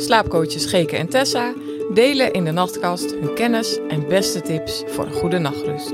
Slaapcoaches 0.00 0.66
Geke 0.66 0.96
en 0.96 1.08
Tessa 1.08 1.54
delen 1.94 2.32
in 2.32 2.44
de 2.44 2.50
nachtkast 2.50 3.10
hun 3.10 3.34
kennis 3.34 3.78
en 3.88 4.08
beste 4.08 4.40
tips 4.40 4.82
voor 4.86 5.06
een 5.06 5.12
goede 5.12 5.38
nachtrust. 5.38 5.92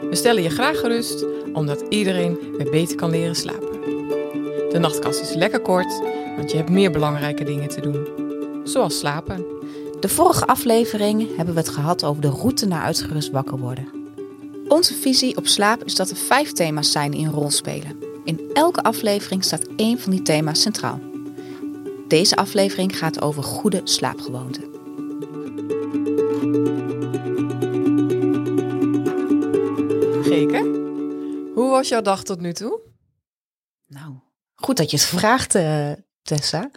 We 0.00 0.08
stellen 0.10 0.42
je 0.42 0.50
graag 0.50 0.80
gerust, 0.80 1.24
omdat 1.52 1.84
iedereen 1.88 2.38
weer 2.56 2.70
beter 2.70 2.96
kan 2.96 3.10
leren 3.10 3.34
slapen. 3.34 3.80
De 4.70 4.78
nachtkast 4.80 5.20
is 5.20 5.34
lekker 5.34 5.60
kort, 5.60 6.00
want 6.36 6.50
je 6.50 6.56
hebt 6.56 6.70
meer 6.70 6.90
belangrijke 6.90 7.44
dingen 7.44 7.68
te 7.68 7.80
doen. 7.80 8.06
Zoals 8.64 8.98
slapen. 8.98 9.44
De 10.00 10.08
vorige 10.08 10.46
aflevering 10.46 11.36
hebben 11.36 11.54
we 11.54 11.60
het 11.60 11.68
gehad 11.68 12.04
over 12.04 12.22
de 12.22 12.30
route 12.30 12.66
naar 12.66 12.82
uitgerust 12.82 13.30
wakker 13.30 13.58
worden. 13.58 13.88
Onze 14.68 14.94
visie 14.94 15.36
op 15.36 15.46
slaap 15.46 15.84
is 15.84 15.94
dat 15.94 16.10
er 16.10 16.16
vijf 16.16 16.52
thema's 16.52 16.92
zijn 16.92 17.10
die 17.10 17.26
een 17.26 17.32
rol 17.32 17.50
spelen. 17.50 17.98
In 18.24 18.50
elke 18.52 18.82
aflevering 18.82 19.44
staat 19.44 19.66
één 19.76 19.98
van 19.98 20.10
die 20.10 20.22
thema's 20.22 20.60
centraal. 20.60 21.00
Deze 22.08 22.36
aflevering 22.36 22.98
gaat 22.98 23.20
over 23.20 23.42
goede 23.42 23.80
slaapgewoonten. 23.84 24.62
Geke, 30.22 30.58
hoe 31.54 31.70
was 31.70 31.88
jouw 31.88 32.00
dag 32.00 32.22
tot 32.22 32.40
nu 32.40 32.52
toe? 32.52 32.80
Nou, 33.86 34.14
goed 34.54 34.76
dat 34.76 34.90
je 34.90 34.96
het 34.96 35.06
vraagt, 35.18 35.54
eh, 35.54 35.92
Tessa. 36.22 36.70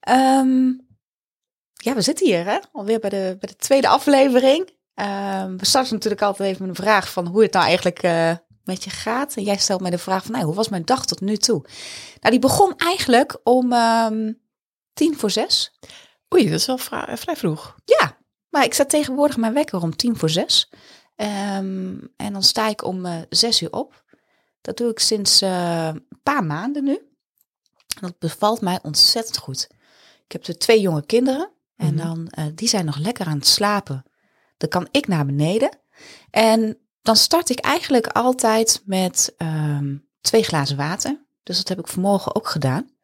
Ehm, 0.00 0.66
ja, 1.72 1.94
we 1.94 2.00
zitten 2.00 2.26
hier 2.26 2.44
hè? 2.44 2.58
alweer 2.72 2.98
bij 2.98 3.10
de, 3.10 3.36
bij 3.40 3.48
de 3.48 3.56
tweede 3.56 3.88
aflevering. 3.88 4.70
Ehm, 4.94 5.56
we 5.56 5.66
starten 5.66 5.94
natuurlijk 5.94 6.22
altijd 6.22 6.48
even 6.48 6.66
met 6.66 6.78
een 6.78 6.84
vraag 6.84 7.12
van 7.12 7.26
hoe 7.26 7.42
het 7.42 7.52
nou 7.52 7.64
eigenlijk 7.64 8.02
eh, 8.02 8.32
met 8.64 8.84
je 8.84 8.90
gaat. 8.90 9.36
En 9.36 9.42
jij 9.42 9.56
stelt 9.56 9.80
mij 9.80 9.90
de 9.90 9.98
vraag 9.98 10.22
van, 10.22 10.32
nou, 10.32 10.44
hoe 10.44 10.54
was 10.54 10.68
mijn 10.68 10.84
dag 10.84 11.06
tot 11.06 11.20
nu 11.20 11.36
toe? 11.36 11.64
Nou, 12.20 12.30
die 12.30 12.38
begon 12.38 12.76
eigenlijk 12.76 13.40
om 13.42 13.72
ehm, 13.72 14.32
tien 14.98 15.18
voor 15.18 15.30
zes. 15.30 15.78
Oei, 16.34 16.44
dat 16.44 16.58
is 16.58 16.66
wel 16.66 16.78
vrij, 16.78 17.16
vrij 17.16 17.36
vroeg. 17.36 17.74
Ja, 17.84 18.18
maar 18.48 18.64
ik 18.64 18.74
zet 18.74 18.88
tegenwoordig 18.90 19.36
mijn 19.36 19.54
wekker 19.54 19.82
om 19.82 19.96
tien 19.96 20.16
voor 20.16 20.30
zes. 20.30 20.70
Ehm, 21.16 21.96
en 22.16 22.32
dan 22.32 22.42
sta 22.42 22.68
ik 22.68 22.84
om 22.84 23.06
eh, 23.06 23.20
zes 23.28 23.62
uur 23.62 23.72
op. 23.72 24.04
Dat 24.60 24.76
doe 24.76 24.90
ik 24.90 24.98
sinds 24.98 25.40
eh, 25.42 25.86
een 25.86 26.20
paar 26.22 26.44
maanden 26.44 26.84
nu. 26.84 26.94
En 26.94 28.00
dat 28.00 28.18
bevalt 28.18 28.60
mij 28.60 28.78
ontzettend 28.82 29.36
goed. 29.38 29.68
Ik 30.24 30.32
heb 30.32 30.46
er 30.46 30.58
twee 30.58 30.80
jonge 30.80 31.06
kinderen. 31.06 31.50
En 31.76 31.94
Mhm. 31.94 32.06
dan, 32.06 32.28
eh, 32.28 32.44
die 32.54 32.68
zijn 32.68 32.84
nog 32.84 32.96
lekker 32.98 33.26
aan 33.26 33.36
het 33.38 33.46
slapen. 33.46 34.02
Dan 34.56 34.68
kan 34.68 34.88
ik 34.90 35.06
naar 35.06 35.26
beneden. 35.26 35.78
En 36.30 36.78
dan 37.02 37.16
start 37.16 37.50
ik 37.50 37.58
eigenlijk 37.58 38.06
altijd 38.06 38.82
met 38.84 39.34
ehm, 39.36 39.96
twee 40.20 40.42
glazen 40.42 40.76
water. 40.76 41.26
Dus 41.42 41.56
dat 41.56 41.68
heb 41.68 41.78
ik 41.78 41.88
vanmorgen 41.88 42.34
ook 42.34 42.48
gedaan. 42.48 42.96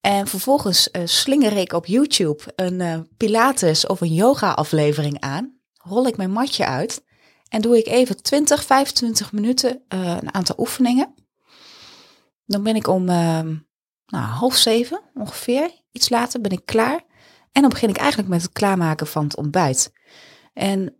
En 0.00 0.26
vervolgens 0.26 0.90
eh, 0.90 1.02
slinger 1.04 1.56
ik 1.56 1.72
op 1.72 1.86
YouTube 1.86 2.42
een 2.56 2.80
eh, 2.80 2.98
Pilates 3.16 3.86
of 3.86 4.00
een 4.00 4.14
yoga 4.14 4.52
aflevering 4.52 5.20
aan. 5.20 5.60
Rol 5.72 6.06
ik 6.06 6.16
mijn 6.16 6.30
matje 6.30 6.66
uit. 6.66 7.04
En 7.48 7.60
doe 7.60 7.78
ik 7.78 7.86
even 7.86 8.22
20, 8.22 8.64
25 8.64 9.32
minuten 9.32 9.82
eh, 9.88 10.16
een 10.20 10.34
aantal 10.34 10.54
oefeningen. 10.58 11.14
Dan 12.44 12.62
ben 12.62 12.76
ik 12.76 12.86
om 12.86 13.08
ehm, 13.08 13.56
nou, 14.06 14.24
half 14.24 14.56
zeven 14.56 15.00
ongeveer, 15.14 15.70
iets 15.92 16.08
later, 16.08 16.40
ben 16.40 16.50
ik 16.50 16.66
klaar. 16.66 17.04
En 17.52 17.62
dan 17.62 17.70
begin 17.70 17.88
ik 17.88 17.96
eigenlijk 17.96 18.28
met 18.28 18.42
het 18.42 18.52
klaarmaken 18.52 19.06
van 19.06 19.24
het 19.24 19.36
ontbijt. 19.36 19.92
En 20.52 20.96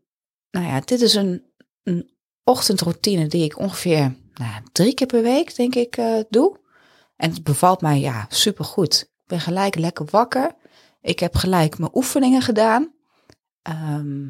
nou 0.51 0.67
ja, 0.67 0.81
dit 0.81 1.01
is 1.01 1.15
een, 1.15 1.45
een 1.83 2.11
ochtendroutine 2.45 3.27
die 3.27 3.45
ik 3.45 3.59
ongeveer 3.59 4.17
nou, 4.35 4.63
drie 4.73 4.95
keer 4.95 5.07
per 5.07 5.23
week, 5.23 5.57
denk 5.57 5.75
ik, 5.75 5.99
doe. 6.29 6.65
En 7.17 7.31
het 7.31 7.45
bevalt 7.45 7.81
mij 7.81 8.01
ja, 8.01 8.27
supergoed. 8.29 9.01
Ik 9.01 9.27
ben 9.27 9.41
gelijk 9.41 9.75
lekker 9.75 10.07
wakker. 10.11 10.55
Ik 11.01 11.19
heb 11.19 11.35
gelijk 11.35 11.79
mijn 11.79 11.97
oefeningen 11.97 12.43
gedaan. 12.43 12.95
Ehm, 13.63 14.29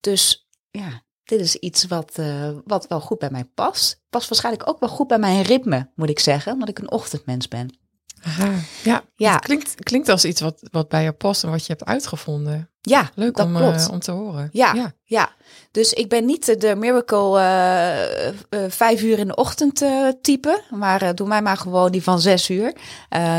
dus 0.00 0.48
ja, 0.70 1.02
dit 1.24 1.40
is 1.40 1.56
iets 1.56 1.86
wat, 1.86 2.18
eh, 2.18 2.50
wat 2.64 2.86
wel 2.86 3.00
goed 3.00 3.18
bij 3.18 3.30
mij 3.30 3.44
past. 3.44 4.02
Past 4.10 4.28
waarschijnlijk 4.28 4.68
ook 4.68 4.80
wel 4.80 4.88
goed 4.88 5.06
bij 5.06 5.18
mijn 5.18 5.42
ritme, 5.42 5.90
moet 5.94 6.08
ik 6.08 6.18
zeggen, 6.18 6.52
omdat 6.52 6.68
ik 6.68 6.78
een 6.78 6.90
ochtendmens 6.90 7.48
ben. 7.48 7.78
Aha, 8.22 8.52
ja, 8.82 9.02
Ja. 9.16 9.32
Het 9.32 9.44
klinkt, 9.44 9.74
klinkt 9.74 10.08
als 10.08 10.24
iets 10.24 10.40
wat, 10.40 10.60
wat 10.70 10.88
bij 10.88 11.02
je 11.02 11.12
past 11.12 11.44
en 11.44 11.50
wat 11.50 11.66
je 11.66 11.72
hebt 11.72 11.84
uitgevonden. 11.84 12.70
Ja, 12.80 13.10
Leuk 13.14 13.38
om, 13.38 13.56
eh, 13.56 13.88
om 13.90 13.98
te 13.98 14.10
horen. 14.10 14.48
Ja, 14.52 14.74
ja. 14.74 14.92
ja. 15.04 15.28
Dus 15.70 15.92
ik 15.92 16.08
ben 16.08 16.24
niet 16.24 16.60
de 16.60 16.74
miracle 16.76 17.38
eh, 17.38 18.28
eh, 18.28 18.34
vijf 18.68 19.02
uur 19.02 19.18
in 19.18 19.26
de 19.26 19.34
ochtend 19.34 19.84
type. 20.22 20.62
Maar 20.70 21.14
doe 21.14 21.28
mij 21.28 21.42
maar 21.42 21.56
gewoon 21.56 21.92
die 21.92 22.02
van 22.02 22.20
zes 22.20 22.50
uur. 22.50 22.76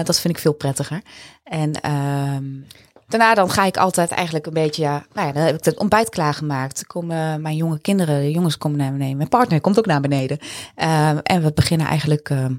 Dat 0.04 0.20
vind 0.20 0.34
ik 0.34 0.42
veel 0.42 0.54
prettiger. 0.54 1.02
En 1.44 1.82
ehm, 1.82 2.44
daarna 3.08 3.34
dan 3.34 3.50
ga 3.50 3.66
ik 3.66 3.78
altijd 3.78 4.12
eigenlijk 4.12 4.46
een 4.46 4.54
beetje... 4.54 4.82
Ja, 4.82 5.06
nou 5.14 5.28
ja, 5.28 5.34
dan 5.34 5.44
heb 5.44 5.56
ik 5.56 5.66
het 5.66 5.80
ontbijt 5.80 6.10
klaargemaakt. 6.10 6.88
Komen 6.88 7.42
mijn 7.42 7.56
jonge 7.56 7.80
kinderen, 7.80 8.22
de 8.22 8.32
jongens 8.32 8.58
komen 8.58 8.78
naar 8.78 8.92
beneden. 8.92 9.18
Mijn 9.18 9.30
partner 9.30 9.62
komt 9.62 9.78
ook 9.78 9.86
naar 9.86 10.02
beneden. 10.02 10.40
Ehm, 10.76 11.18
en 11.24 11.44
we 11.44 11.54
beginnen 11.54 11.88
eigenlijk 11.88 12.30
ehm, 12.30 12.54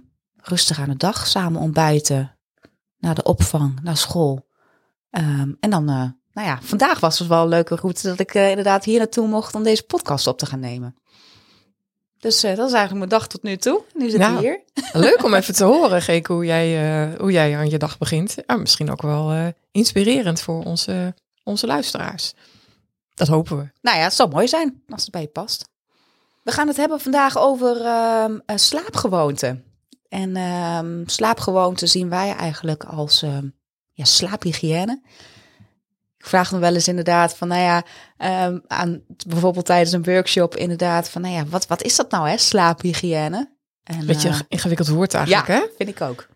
rustig 0.49 0.81
aan 0.81 0.89
de 0.89 0.97
dag. 0.97 1.27
Samen 1.27 1.61
ontbijten. 1.61 2.37
Naar 2.99 3.15
de 3.15 3.23
opvang, 3.23 3.81
naar 3.83 3.97
school. 3.97 4.47
Ehm, 5.11 5.53
en 5.61 5.71
dan... 5.71 5.89
eh, 5.89 6.09
nou 6.33 6.49
ja, 6.49 6.59
vandaag 6.63 7.01
was 7.01 7.19
het 7.19 7.29
wel 7.29 7.43
een 7.43 7.49
leuke 7.49 7.75
route 7.75 8.09
dat 8.09 8.19
ik 8.19 8.35
eh, 8.35 8.49
inderdaad 8.49 8.85
hier 8.85 8.99
naartoe 8.99 9.29
mocht 9.29 9.55
om 9.55 9.63
deze 9.63 9.83
podcast 9.83 10.27
op 10.27 10.39
te 10.39 10.47
gaan 10.47 10.61
nemen. 10.61 10.97
Dus 12.19 12.43
eh, 12.43 12.57
dat 12.57 12.67
is 12.67 12.75
eigenlijk 12.75 13.09
mijn 13.09 13.21
dag 13.21 13.29
tot 13.29 13.43
nu 13.43 13.57
toe. 13.57 13.83
Nu 13.95 14.11
zit 14.11 14.21
ik 14.21 14.39
hier. 14.39 14.63
Leuk 14.93 15.25
om 15.25 15.35
even 15.35 15.55
te 15.55 15.65
horen, 15.73 16.03
Geke, 16.03 16.33
hoe 16.33 16.45
jij, 16.45 17.15
hoe 17.19 17.33
jij 17.33 17.57
aan 17.57 17.71
je 17.71 17.79
dag 17.79 17.99
begint. 17.99 18.37
Ja, 18.47 18.57
misschien 18.57 18.91
ook 18.91 19.03
wel 19.03 19.53
inspirerend 19.73 20.41
voor 20.41 20.65
onze, 20.65 21.15
onze 21.45 21.67
luisteraars. 21.67 22.35
Dat 23.15 23.29
hopen 23.29 23.57
we. 23.57 23.69
Nou 23.81 23.97
ja, 23.97 24.03
het 24.03 24.15
zou 24.15 24.31
mooi 24.31 24.49
zijn 24.49 24.83
als 24.89 25.03
het 25.03 25.11
bij 25.11 25.21
je 25.21 25.29
past. 25.29 25.69
We 26.43 26.55
gaan 26.55 26.69
het 26.69 26.77
hebben 26.77 27.01
vandaag 27.01 27.39
over 27.39 27.85
ehm, 27.85 28.39
eh, 28.47 28.57
slaapgewoonten. 28.57 29.65
En 30.09 30.37
ehm, 30.37 31.03
slaapgewoonten 31.07 31.89
zien 31.89 32.09
wij 32.09 32.35
eigenlijk 32.35 32.85
als 32.85 33.23
ehm, 33.23 33.49
ja, 33.93 34.05
slaaphygiëne. 34.05 35.01
Ik 36.19 36.27
vraag 36.27 36.53
me 36.53 36.59
wel 36.59 36.75
eens 36.75 36.89
inderdaad 36.89 37.37
van, 37.37 37.49
nou 37.49 37.61
ja, 37.61 37.85
ehm, 38.17 38.59
aan, 38.67 39.03
bijvoorbeeld 39.27 39.67
tijdens 39.67 39.93
een 39.93 40.03
workshop 40.05 40.57
inderdaad 40.57 41.09
van, 41.09 41.23
nou 41.23 41.35
ja, 41.35 41.47
wat, 41.47 41.67
wat 41.67 41.83
is 41.83 41.97
dat 41.97 42.11
nou 42.11 42.29
hè, 42.29 42.37
slaaphygiëne? 42.37 43.57
En, 43.83 44.07
Beetje 44.07 44.29
eh, 44.29 44.35
een 44.35 44.45
ingewikkeld 44.49 44.89
woord 44.89 45.15
eigenlijk, 45.15 45.47
ja, 45.47 45.55
hè? 45.55 45.67
vind 45.77 45.89
ik 45.89 46.01
ook. 46.01 46.29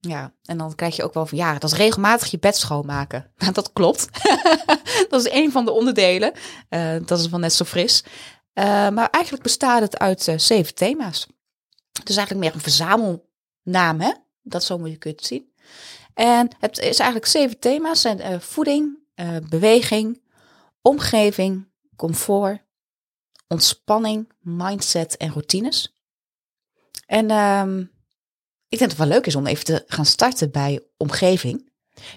Ja, 0.00 0.32
en 0.44 0.58
dan 0.58 0.74
krijg 0.74 0.96
je 0.96 1.02
ook 1.02 1.14
wel 1.14 1.26
van, 1.26 1.38
ja, 1.38 1.52
dat 1.58 1.72
is 1.72 1.78
regelmatig 1.78 2.30
je 2.30 2.38
bed 2.38 2.56
schoonmaken. 2.56 3.32
Nou, 3.36 3.52
dat 3.60 3.72
klopt. 3.72 4.08
dat 5.10 5.26
is 5.26 5.32
een 5.32 5.52
van 5.52 5.64
de 5.64 5.70
onderdelen. 5.70 6.32
Eh, 6.68 6.96
dat 7.06 7.18
is 7.18 7.28
wel 7.28 7.40
net 7.40 7.52
zo 7.52 7.64
fris. 7.64 8.04
Eh, 8.52 8.64
maar 8.88 9.10
eigenlijk 9.10 9.44
bestaat 9.44 9.80
het 9.80 9.98
uit 9.98 10.32
zeven 10.36 10.74
thema's. 10.74 11.28
Het 12.00 12.08
is 12.08 12.16
eigenlijk 12.16 12.46
meer 12.46 12.54
een 12.54 12.70
verzamelnaam, 12.70 14.00
hè? 14.00 14.12
Dat 14.42 14.64
zo 14.64 14.78
moet 14.78 14.90
je 14.90 15.08
het 15.08 15.26
zien. 15.26 15.52
En 16.14 16.48
het 16.58 16.78
is 16.78 16.98
eigenlijk 16.98 17.26
zeven 17.26 17.58
thema's. 17.58 18.00
Zijn 18.00 18.20
eh, 18.20 18.40
voeding, 18.40 18.98
eh, 19.14 19.36
beweging, 19.48 20.22
omgeving, 20.82 21.68
comfort, 21.96 22.60
ontspanning, 23.48 24.32
mindset 24.40 25.16
en 25.16 25.30
routines. 25.30 25.94
En 27.06 27.30
ehm, 27.30 27.78
ik 28.68 28.78
denk 28.78 28.90
dat 28.90 28.90
het 28.90 28.98
wel 28.98 29.06
leuk 29.06 29.26
is 29.26 29.34
om 29.34 29.46
even 29.46 29.64
te 29.64 29.84
gaan 29.86 30.06
starten 30.06 30.50
bij 30.50 30.82
omgeving. 30.96 31.68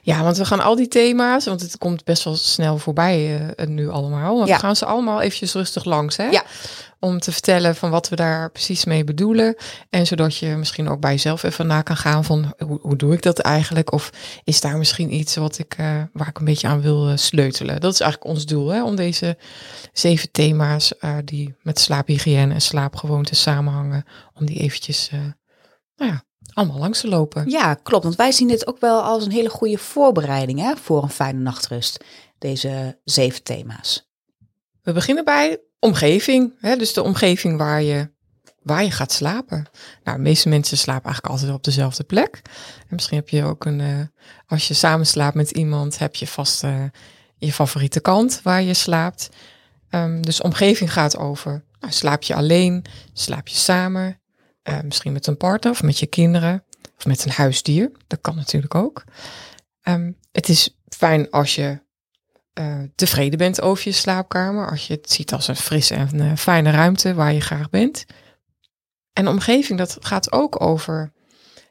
Ja, 0.01 0.23
want 0.23 0.37
we 0.37 0.45
gaan 0.45 0.59
al 0.59 0.75
die 0.75 0.87
thema's, 0.87 1.45
want 1.45 1.61
het 1.61 1.77
komt 1.77 2.03
best 2.03 2.23
wel 2.23 2.35
snel 2.35 2.77
voorbij 2.77 3.49
eh, 3.55 3.67
nu 3.67 3.89
allemaal. 3.89 4.35
Want 4.35 4.47
Ja. 4.47 4.53
We 4.55 4.59
gaan 4.59 4.75
ze 4.75 4.85
allemaal 4.85 5.21
eventjes 5.21 5.53
rustig 5.53 5.83
langs, 5.85 6.17
hè? 6.17 6.29
Ja. 6.29 6.43
Om 7.03 7.19
te 7.19 7.31
vertellen 7.31 7.75
van 7.75 7.89
wat 7.89 8.09
we 8.09 8.15
daar 8.15 8.51
precies 8.51 8.85
mee 8.85 9.03
bedoelen. 9.03 9.55
En 9.89 10.07
zodat 10.07 10.37
je 10.37 10.47
misschien 10.47 10.89
ook 10.89 10.99
bij 10.99 11.11
jezelf 11.11 11.43
even 11.43 11.67
na 11.67 11.81
kan 11.81 11.97
gaan 11.97 12.23
van 12.23 12.53
hoe, 12.65 12.79
hoe 12.81 12.95
doe 12.95 13.13
ik 13.13 13.21
dat 13.21 13.39
eigenlijk? 13.39 13.91
Of 13.91 14.09
is 14.43 14.61
daar 14.61 14.77
misschien 14.77 15.13
iets 15.13 15.35
wat 15.35 15.59
ik, 15.59 15.73
eh, 15.77 16.01
waar 16.13 16.27
ik 16.27 16.39
een 16.39 16.45
beetje 16.45 16.67
aan 16.67 16.81
wil 16.81 17.09
eh, 17.09 17.17
sleutelen? 17.17 17.81
Dat 17.81 17.93
is 17.93 17.99
eigenlijk 17.99 18.31
ons 18.31 18.45
doel, 18.45 18.67
hè? 18.67 18.83
Om 18.83 18.95
deze 18.95 19.37
zeven 19.93 20.31
thema's 20.31 20.97
eh, 20.97 21.15
die 21.25 21.55
met 21.61 21.79
slaaphygiëne 21.79 22.53
en 22.53 22.61
slaapgewoonten 22.61 23.35
samenhangen, 23.35 24.05
om 24.33 24.45
die 24.45 24.59
eventjes, 24.59 25.09
nou 25.95 26.11
ja, 26.11 26.23
allemaal 26.53 26.79
langs 26.79 26.99
te 26.99 27.07
lopen. 27.07 27.49
Ja, 27.49 27.73
klopt. 27.73 28.03
Want 28.03 28.15
wij 28.15 28.31
zien 28.31 28.47
dit 28.47 28.67
ook 28.67 28.79
wel 28.79 29.01
als 29.01 29.25
een 29.25 29.31
hele 29.31 29.49
goede 29.49 29.77
voorbereiding 29.77 30.59
hè, 30.59 30.75
voor 30.75 31.03
een 31.03 31.09
fijne 31.09 31.39
nachtrust. 31.39 32.03
Deze 32.37 32.99
zeven 33.03 33.43
thema's. 33.43 34.12
We 34.83 34.91
beginnen 34.91 35.25
bij 35.25 35.59
omgeving. 35.79 36.53
Hè? 36.59 36.75
Dus 36.75 36.93
de 36.93 37.03
omgeving 37.03 37.57
waar 37.57 37.81
je, 37.81 38.09
waar 38.61 38.83
je 38.83 38.91
gaat 38.91 39.11
slapen. 39.11 39.65
Nou, 40.03 40.17
de 40.17 40.23
meeste 40.23 40.49
mensen 40.49 40.77
slapen 40.77 41.05
eigenlijk 41.05 41.33
altijd 41.33 41.53
op 41.53 41.63
dezelfde 41.63 42.03
plek. 42.03 42.41
En 42.79 42.95
misschien 42.95 43.17
heb 43.17 43.29
je 43.29 43.43
ook 43.43 43.65
een, 43.65 43.81
eh, 43.81 43.99
als 44.47 44.67
je 44.67 44.73
samen 44.73 45.05
slaapt 45.05 45.35
met 45.35 45.51
iemand, 45.51 45.97
heb 45.97 46.15
je 46.15 46.27
vast 46.27 46.63
eh, 46.63 46.83
je 47.37 47.53
favoriete 47.53 47.99
kant 47.99 48.39
waar 48.43 48.61
je 48.61 48.73
slaapt. 48.73 49.29
Ehm, 49.89 50.21
dus 50.21 50.41
omgeving 50.41 50.93
gaat 50.93 51.17
over, 51.17 51.63
nou, 51.79 51.93
slaap 51.93 52.23
je 52.23 52.35
alleen, 52.35 52.85
slaap 53.13 53.47
je 53.47 53.55
samen, 53.55 54.19
eh, 54.61 54.79
misschien 54.81 55.13
met 55.13 55.27
een 55.27 55.37
partner 55.37 55.71
of 55.71 55.83
met 55.83 55.99
je 55.99 56.07
kinderen 56.07 56.63
of 56.97 57.05
met 57.05 57.25
een 57.25 57.31
huisdier. 57.31 57.91
Dat 58.07 58.21
kan 58.21 58.35
natuurlijk 58.35 58.75
ook. 58.75 59.03
Ehm, 59.81 60.11
het 60.31 60.49
is 60.49 60.77
fijn 60.89 61.29
als 61.29 61.55
je 61.55 61.82
uh, 62.59 62.79
tevreden 62.95 63.37
bent 63.37 63.61
over 63.61 63.87
je 63.87 63.91
slaapkamer. 63.91 64.69
Als 64.69 64.87
je 64.87 64.93
het 64.93 65.11
ziet 65.11 65.33
als 65.33 65.47
een 65.47 65.55
frisse 65.55 65.95
en 65.95 66.15
uh, 66.15 66.35
fijne 66.35 66.71
ruimte 66.71 67.13
waar 67.13 67.33
je 67.33 67.41
graag 67.41 67.69
bent. 67.69 68.05
En 69.13 69.27
omgeving, 69.27 69.79
dat 69.79 69.97
gaat 69.99 70.31
ook 70.31 70.61
over. 70.61 71.11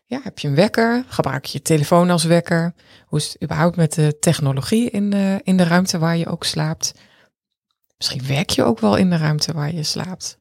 Ja, 0.07 0.21
heb 0.23 0.39
je 0.39 0.49
een 0.49 0.55
wekker? 0.55 1.05
Gebruik 1.09 1.45
je 1.45 1.59
je 1.59 1.65
telefoon 1.65 2.11
als 2.11 2.25
wekker? 2.25 2.75
Hoe 3.07 3.19
is 3.19 3.33
het 3.33 3.43
überhaupt 3.43 3.77
met 3.77 3.95
de 3.95 4.19
technologie 4.19 4.91
in 4.91 5.11
de, 5.11 5.41
in 5.43 5.57
de 5.57 5.65
ruimte 5.65 5.99
waar 5.99 6.17
je 6.17 6.27
ook 6.27 6.45
slaapt? 6.45 6.95
Misschien 7.97 8.27
werk 8.27 8.51
je 8.51 8.65
ook 8.65 8.79
wel 8.79 8.97
in 8.97 9.11
de 9.11 9.17
ruimte 9.17 9.53
waar 9.53 9.75
je 9.75 9.83
slaapt. 9.83 10.39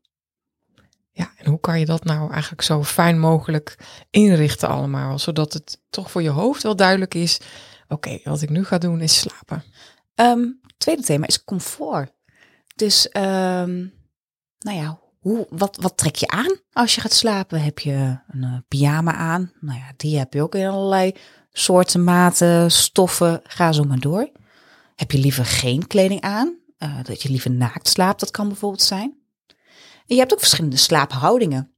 Ja, 1.12 1.32
en 1.38 1.50
hoe 1.50 1.60
kan 1.60 1.80
je 1.80 1.86
dat 1.86 2.04
nou 2.04 2.32
eigenlijk 2.32 2.62
zo 2.62 2.84
fijn 2.84 3.20
mogelijk 3.20 3.76
inrichten 4.10 4.70
allemaal, 4.70 5.20
zodat 5.20 5.54
het 5.54 5.82
toch 5.90 6.12
voor 6.12 6.22
je 6.22 6.30
hoofd 6.30 6.64
wel 6.64 6.76
duidelijk 6.76 7.14
is, 7.14 7.40
oké, 7.88 8.20
wat 8.24 8.42
ik 8.42 8.50
nu 8.50 8.66
ga 8.66 8.78
doen 8.78 9.02
is 9.02 9.20
slapen. 9.20 9.64
Um, 10.16 10.60
tweede 10.78 11.02
thema 11.02 11.28
is 11.28 11.44
comfort. 11.44 12.12
Dus, 12.76 13.08
um, 13.18 13.94
nou 14.60 14.78
ja, 14.78 15.00
hoe, 15.20 15.48
wat, 15.50 15.78
wat 15.82 15.98
trek 15.98 16.16
je 16.16 16.28
aan 16.28 16.60
als 16.72 16.96
je 16.96 17.02
gaat 17.02 17.14
slapen? 17.14 17.62
Heb 17.62 17.80
je 17.80 18.20
een 18.28 18.44
uh, 18.44 18.58
pyjama 18.68 19.14
aan? 19.14 19.52
Nou 19.60 19.78
ja, 19.78 19.94
die 19.98 20.18
heb 20.18 20.34
je 20.34 20.42
ook 20.42 20.56
in 20.56 20.68
allerlei 20.68 21.16
soorten, 21.52 22.04
maten, 22.04 22.72
stoffen. 22.72 23.42
Ga 23.44 23.72
zo 23.72 23.84
maar 23.84 24.00
door. 24.00 24.32
Heb 24.96 25.12
je 25.12 25.18
liever 25.18 25.46
geen 25.46 25.88
kleding 25.88 26.22
aan? 26.22 26.60
Uh, 26.80 27.04
dat 27.04 27.22
je 27.22 27.30
liever 27.30 27.52
naakt 27.52 27.88
slaapt, 27.88 28.20
dat 28.20 28.32
kan 28.32 28.48
bijvoorbeeld 28.48 28.82
zijn. 28.82 29.16
Je 30.06 30.18
hebt 30.18 30.34
ook 30.34 30.40
verschillende 30.40 30.78
slaaphoudingen. 30.78 31.71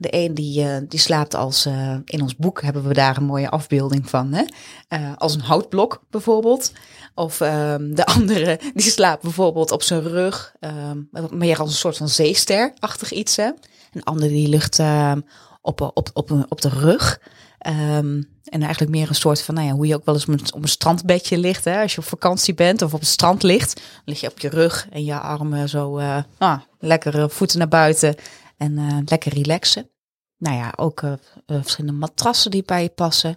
De 0.00 0.08
een 0.10 0.34
die, 0.34 0.64
uh, 0.64 0.76
die 0.88 0.98
slaapt 0.98 1.34
als, 1.34 1.66
uh, 1.66 1.96
in 2.04 2.22
ons 2.22 2.36
boek 2.36 2.62
hebben 2.62 2.88
we 2.88 2.94
daar 2.94 3.16
een 3.16 3.24
mooie 3.24 3.50
afbeelding 3.50 4.10
van, 4.10 4.32
hè? 4.32 4.44
Uh, 4.88 5.12
als 5.16 5.34
een 5.34 5.40
houtblok 5.40 6.02
bijvoorbeeld. 6.10 6.72
Of 7.14 7.40
um, 7.40 7.94
de 7.94 8.04
andere 8.16 8.60
die 8.74 8.90
slaapt 8.90 9.22
bijvoorbeeld 9.22 9.70
op 9.70 9.82
zijn 9.82 10.02
rug, 10.02 10.54
um, 10.60 11.08
meer 11.30 11.58
als 11.58 11.70
een 11.70 11.76
soort 11.76 11.96
van 11.96 12.08
zeester-achtig 12.08 13.12
iets. 13.12 13.36
Hè? 13.36 13.50
Een 13.92 14.04
andere 14.04 14.30
die 14.30 14.48
ligt 14.48 14.78
um, 14.78 15.24
op, 15.62 15.80
op, 15.80 16.10
op, 16.12 16.46
op 16.48 16.60
de 16.60 16.68
rug. 16.68 17.20
En 17.58 18.62
eigenlijk 18.62 18.90
meer 18.90 19.08
een 19.08 19.14
soort 19.14 19.42
van, 19.42 19.54
nou 19.54 19.66
ja, 19.66 19.72
hoe 19.72 19.86
je 19.86 19.94
ook 19.94 20.04
wel 20.04 20.14
eens 20.14 20.52
op 20.52 20.62
een 20.62 20.68
strandbedje 20.68 21.38
ligt. 21.38 21.64
Hè? 21.64 21.82
Als 21.82 21.94
je 21.94 22.00
op 22.00 22.06
vakantie 22.06 22.54
bent 22.54 22.82
of 22.82 22.94
op 22.94 23.00
het 23.00 23.08
strand 23.08 23.42
ligt, 23.42 23.74
dan 23.74 23.84
lig 24.04 24.20
je 24.20 24.30
op 24.30 24.38
je 24.38 24.48
rug 24.48 24.86
en 24.90 25.04
je 25.04 25.18
armen 25.18 25.68
zo 25.68 25.98
uh, 25.98 26.16
ah, 26.38 26.60
lekker 26.78 27.30
voeten 27.30 27.58
naar 27.58 27.68
buiten 27.68 28.14
en 28.60 28.78
uh, 28.78 28.98
lekker 29.04 29.32
relaxen. 29.32 29.90
Nou 30.36 30.56
ja, 30.56 30.72
ook 30.76 31.02
uh, 31.02 31.12
verschillende 31.46 31.98
matrassen 31.98 32.50
die 32.50 32.62
bij 32.62 32.82
je 32.82 32.88
passen. 32.88 33.34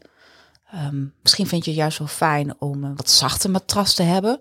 Um, 0.73 1.13
misschien 1.21 1.47
vind 1.47 1.65
je 1.65 1.71
het 1.71 1.79
juist 1.79 1.97
wel 1.97 2.07
fijn 2.07 2.61
om 2.61 2.83
een 2.83 2.95
wat 2.95 3.09
zachte 3.09 3.49
matras 3.49 3.93
te 3.93 4.03
hebben. 4.03 4.39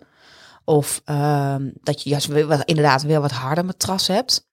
Of 0.65 1.03
um, 1.05 1.73
dat 1.83 2.03
je 2.03 2.11
juist 2.11 2.29
inderdaad 2.65 3.03
weer 3.03 3.21
wat 3.21 3.31
harder 3.31 3.65
matras 3.65 4.07
hebt. 4.07 4.49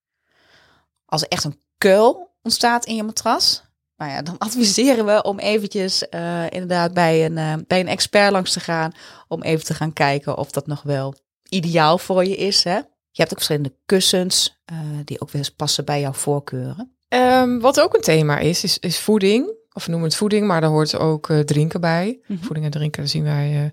Als 1.06 1.22
er 1.22 1.28
echt 1.28 1.44
een 1.44 1.62
kuil 1.78 2.36
ontstaat 2.42 2.86
in 2.86 2.96
je 2.96 3.04
matras, 3.04 3.64
nou 3.98 4.12
ja, 4.12 4.22
dan 4.22 4.38
adviseren 4.48 5.06
we 5.06 5.24
om 5.24 5.40
eventjes 5.40 6.04
inderdaad 6.50 6.94
bij 6.94 7.26
een, 7.26 7.66
bij 7.68 7.80
een 7.80 7.88
expert 7.88 8.32
langs 8.32 8.54
te 8.54 8.60
gaan. 8.60 8.92
Om 9.28 9.42
even 9.42 9.66
te 9.66 9.74
gaan 9.74 9.94
kijken 9.94 10.38
of 10.38 10.52
dat 10.52 10.68
nog 10.68 10.82
wel 10.82 11.16
ideaal 11.50 11.98
voor 11.98 12.26
je 12.26 12.36
is. 12.36 12.64
Hè? 12.64 12.80
Je 13.12 13.22
hebt 13.22 13.32
ook 13.32 13.38
verschillende 13.38 13.74
kussens 13.86 14.62
uh, 14.72 14.78
die 15.06 15.22
ook 15.22 15.30
weer 15.30 15.42
eens 15.42 15.52
passen 15.52 15.86
bij 15.86 16.00
jouw 16.00 16.14
voorkeuren. 16.14 16.94
Um, 17.10 17.60
wat 17.60 17.82
ook 17.82 17.94
een 17.94 18.02
thema 18.02 18.38
is, 18.38 18.64
is, 18.64 18.80
is 18.80 19.00
voeding. 19.00 19.58
Of 19.74 19.86
we 19.86 19.92
noemen 19.92 20.10
het 20.10 20.18
voeding, 20.18 20.48
maar 20.48 20.62
daar 20.62 20.70
hoort 20.70 20.98
ook 20.98 21.30
uh, 21.30 21.40
drinken 21.40 21.82
bij. 21.82 22.06
Mm 22.06 22.36
-hmm. 22.36 22.46
Voeding 22.46 22.66
en 22.66 22.72
drinken 22.72 23.10
zien 23.10 23.24
wij 23.24 23.64
uh, 23.64 23.70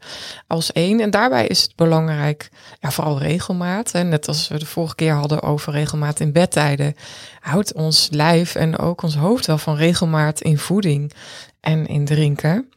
als 0.46 0.72
één. 0.72 1.00
En 1.00 1.10
daarbij 1.10 1.46
is 1.46 1.62
het 1.62 1.76
belangrijk, 1.76 2.48
ja, 2.80 2.90
vooral 2.90 3.18
regelmaat. 3.18 3.92
En 3.92 4.08
net 4.08 4.28
als 4.28 4.48
we 4.48 4.58
de 4.58 4.66
vorige 4.66 4.94
keer 4.94 5.12
hadden 5.12 5.42
over 5.42 5.72
regelmaat 5.72 6.20
in 6.20 6.32
bedtijden, 6.32 6.94
houdt 7.40 7.72
ons 7.72 8.08
lijf 8.10 8.54
en 8.54 8.78
ook 8.78 9.02
ons 9.02 9.16
hoofd 9.16 9.46
wel 9.46 9.58
van 9.58 9.76
regelmaat 9.76 10.40
in 10.40 10.58
voeding 10.58 11.12
en 11.60 11.86
in 11.86 12.04
drinken. 12.04 12.70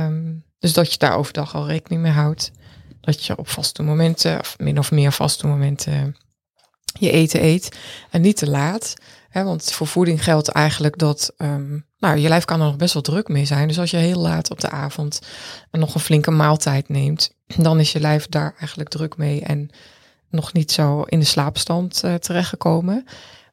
Um, 0.00 0.44
dus 0.58 0.72
dat 0.72 0.92
je 0.92 0.98
daar 0.98 1.16
overdag 1.16 1.54
al 1.54 1.66
rekening 1.66 2.02
mee 2.02 2.12
houdt. 2.12 2.50
Dat 3.00 3.24
je 3.24 3.36
op 3.36 3.48
vaste 3.48 3.82
momenten, 3.82 4.38
of 4.38 4.56
min 4.58 4.78
of 4.78 4.90
meer 4.90 5.12
vaste 5.12 5.46
momenten, 5.46 6.16
je 6.98 7.10
eten 7.10 7.44
eet. 7.44 7.76
En 8.10 8.20
niet 8.20 8.36
te 8.36 8.50
laat. 8.50 8.94
Hè, 9.28 9.44
want 9.44 9.72
voor 9.72 9.86
voeding 9.86 10.24
geldt 10.24 10.48
eigenlijk 10.48 10.98
dat 10.98 11.32
um, 11.38 11.86
nou, 11.98 12.16
je 12.18 12.28
lijf 12.28 12.44
kan 12.44 12.60
er 12.60 12.66
nog 12.66 12.76
best 12.76 12.92
wel 12.92 13.02
druk 13.02 13.28
mee 13.28 13.44
zijn. 13.44 13.68
Dus 13.68 13.78
als 13.78 13.90
je 13.90 13.96
heel 13.96 14.20
laat 14.20 14.50
op 14.50 14.60
de 14.60 14.70
avond 14.70 15.20
nog 15.70 15.94
een 15.94 16.00
flinke 16.00 16.30
maaltijd 16.30 16.88
neemt, 16.88 17.34
dan 17.46 17.80
is 17.80 17.92
je 17.92 18.00
lijf 18.00 18.26
daar 18.26 18.54
eigenlijk 18.58 18.88
druk 18.88 19.16
mee 19.16 19.40
en 19.40 19.70
nog 20.30 20.52
niet 20.52 20.72
zo 20.72 21.02
in 21.02 21.18
de 21.18 21.24
slaapstand 21.24 22.02
uh, 22.04 22.14
terechtgekomen. 22.14 23.04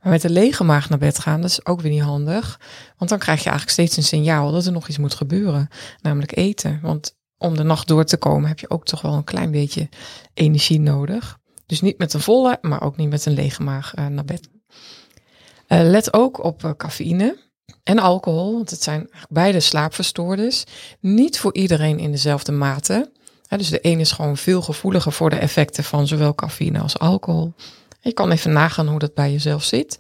Maar 0.02 0.12
met 0.12 0.24
een 0.24 0.32
lege 0.32 0.64
maag 0.64 0.90
naar 0.90 0.98
bed 0.98 1.20
gaan, 1.20 1.42
dat 1.42 1.50
is 1.50 1.66
ook 1.66 1.82
weer 1.82 1.92
niet 1.92 2.02
handig. 2.02 2.60
Want 2.98 3.10
dan 3.10 3.20
krijg 3.20 3.44
je 3.44 3.50
eigenlijk 3.50 3.80
steeds 3.80 3.98
een 3.98 4.20
signaal 4.20 4.52
dat 4.52 4.66
er 4.66 4.72
nog 4.72 4.88
iets 4.88 4.98
moet 4.98 5.14
gebeuren. 5.14 5.70
Namelijk 6.02 6.36
eten. 6.36 6.80
Want 6.82 7.16
om 7.38 7.56
de 7.56 7.64
nacht 7.64 7.88
door 7.88 8.04
te 8.04 8.18
komen 8.18 8.48
heb 8.48 8.60
je 8.60 8.70
ook 8.70 8.86
toch 8.86 9.02
wel 9.02 9.14
een 9.14 9.24
klein 9.24 9.52
beetje 9.52 9.90
energie 10.34 10.80
nodig. 10.80 11.38
Dus 11.66 11.82
niet 11.82 11.98
met 11.98 12.14
een 12.14 12.20
volle, 12.20 12.58
maar 12.62 12.82
ook 12.82 12.98
niet 12.98 13.10
met 13.10 13.26
een 13.26 13.34
lege 13.34 13.64
maag 13.64 13.96
uh, 13.96 14.08
naar 14.08 14.26
bed. 14.26 14.50
Uh, 15.68 15.80
let 15.82 16.14
ook 16.14 16.44
op 16.44 16.64
uh, 16.64 16.72
cafeïne 16.78 17.38
en 17.84 18.00
alcohol, 18.00 18.54
want 18.54 18.70
het 18.70 18.84
zijn 18.84 19.10
beide 19.30 19.60
slaapverstoorders. 19.60 20.64
Niet 21.00 21.40
voor 21.40 21.54
iedereen 21.54 22.00
in 22.00 22.12
dezelfde 22.12 22.52
mate. 22.52 23.12
Dus 23.48 23.70
de 23.70 23.80
een 23.82 24.00
is 24.00 24.12
gewoon 24.12 24.38
veel 24.38 24.62
gevoeliger 24.62 25.12
voor 25.12 25.30
de 25.30 25.36
effecten 25.36 25.84
van 25.84 26.08
zowel 26.08 26.36
cafeïne 26.36 26.80
als 26.80 27.00
alcohol. 27.00 27.54
Je 28.02 28.14
kan 28.14 28.32
even 28.32 28.52
nagaan 28.52 28.88
hoe 28.88 29.00
dat 29.00 29.14
bij 29.14 29.32
jezelf 29.32 29.64
zit. 29.64 29.98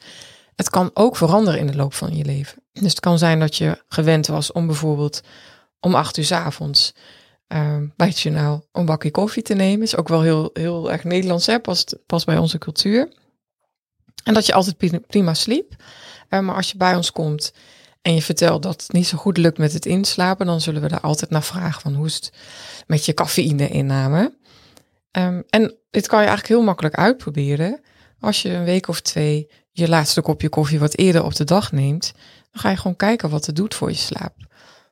Het 0.56 0.69
kan 0.69 0.92
ook 0.94 1.16
veranderen 1.16 1.60
in 1.60 1.68
de 1.68 1.75
loop 1.75 1.94
van 1.94 2.16
je 2.16 2.25
leven. 2.25 2.63
Dus 2.74 2.90
het 2.90 3.00
kan 3.00 3.18
zijn 3.18 3.40
dat 3.40 3.56
je 3.56 3.83
gewend 3.88 4.28
was 4.28 4.51
om 4.51 4.68
bijvoorbeeld 4.68 5.22
om 5.80 5.95
acht 5.95 6.18
uur 6.18 6.25
s 6.25 6.31
avonds 6.31 6.94
uh, 7.53 7.77
bij 7.95 8.07
het 8.07 8.19
journaal 8.19 8.65
een 8.71 8.85
bakje 8.85 9.11
koffie 9.11 9.44
te 9.44 9.53
nemen. 9.53 9.81
Is 9.81 9.95
ook 9.95 10.07
wel 10.07 10.21
heel, 10.21 10.49
heel 10.53 10.91
erg 10.91 11.03
Nederlands, 11.03 11.45
hè? 11.45 11.59
Past, 11.59 11.97
past 12.05 12.25
bij 12.25 12.38
onze 12.38 12.57
cultuur. 12.57 13.13
En 14.23 14.33
dat 14.33 14.45
je 14.45 14.53
altijd 14.53 15.07
prima 15.07 15.33
sliep. 15.33 15.75
Uh, 16.29 16.39
maar 16.39 16.55
als 16.55 16.71
je 16.71 16.77
bij 16.77 16.95
ons 16.95 17.11
komt 17.11 17.53
en 18.01 18.13
je 18.13 18.21
vertelt 18.21 18.63
dat 18.63 18.81
het 18.81 18.91
niet 18.91 19.07
zo 19.07 19.17
goed 19.17 19.38
lukt 19.38 19.57
met 19.57 19.73
het 19.73 19.85
inslapen, 19.85 20.45
dan 20.45 20.61
zullen 20.61 20.81
we 20.81 20.88
daar 20.88 20.99
altijd 20.99 21.31
naar 21.31 21.44
vragen 21.44 21.81
van 21.81 21.94
hoe 21.94 22.05
is 22.05 22.15
het 22.15 22.31
met 22.88 23.05
je 23.05 23.13
cafeïne-inname. 23.13 24.37
Um, 25.11 25.44
en 25.49 25.75
dit 25.89 26.07
kan 26.07 26.19
je 26.19 26.25
eigenlijk 26.27 26.57
heel 26.57 26.66
makkelijk 26.66 26.95
uitproberen. 26.95 27.81
Als 28.19 28.42
je 28.42 28.49
een 28.49 28.63
week 28.63 28.87
of 28.87 29.01
twee 29.01 29.51
je 29.71 29.89
laatste 29.89 30.21
kopje 30.21 30.49
koffie 30.49 30.80
wat 30.80 30.97
eerder 30.97 31.23
op 31.23 31.35
de 31.35 31.44
dag 31.44 31.71
neemt, 31.71 32.13
dan 32.51 32.61
ga 32.61 32.69
je 32.69 32.77
gewoon 32.77 32.95
kijken 32.95 33.30
wat 33.30 33.45
het 33.45 33.56
doet 33.56 33.75
voor 33.75 33.89
je 33.89 33.95
slaap. 33.95 34.46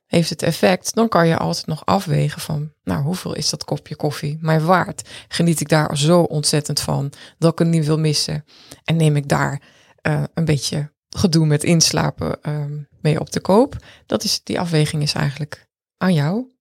Heeft 0.06 0.30
het 0.30 0.42
effect, 0.42 0.96
dan 0.96 1.10
kan 1.10 1.28
je 1.28 1.38
altijd 1.38 1.66
nog 1.66 1.86
afwegen 1.86 2.42
van, 2.42 2.74
nou, 2.84 3.04
hoeveel 3.04 3.36
is 3.36 3.50
dat 3.50 3.64
kopje 3.64 3.96
koffie 3.96 4.38
mij 4.42 4.62
waard? 4.62 5.10
Geniet 5.28 5.60
ik 5.60 5.70
daar 5.70 5.98
zo 5.98 6.22
ontzettend 6.22 6.80
van 6.80 7.12
dat 7.38 7.52
ik 7.52 7.60
het 7.60 7.68
niet 7.68 7.86
wil 7.86 8.00
missen? 8.00 8.46
En 8.84 8.96
neem 8.96 9.16
ik 9.16 9.30
daar 9.30 9.62
uh, 10.08 10.24
een 10.34 10.46
beetje 10.46 10.94
gedoe 11.10 11.46
met 11.46 11.64
inslapen 11.64 12.38
uh, 12.44 12.66
mee 13.02 13.20
op 13.20 13.32
de 13.32 13.40
koop? 13.40 13.76
Dat 14.06 14.24
is, 14.24 14.44
die 14.44 14.60
afweging 14.60 15.04
is 15.04 15.14
eigenlijk 15.14 15.68
aan 15.98 16.14
jou. 16.14 16.54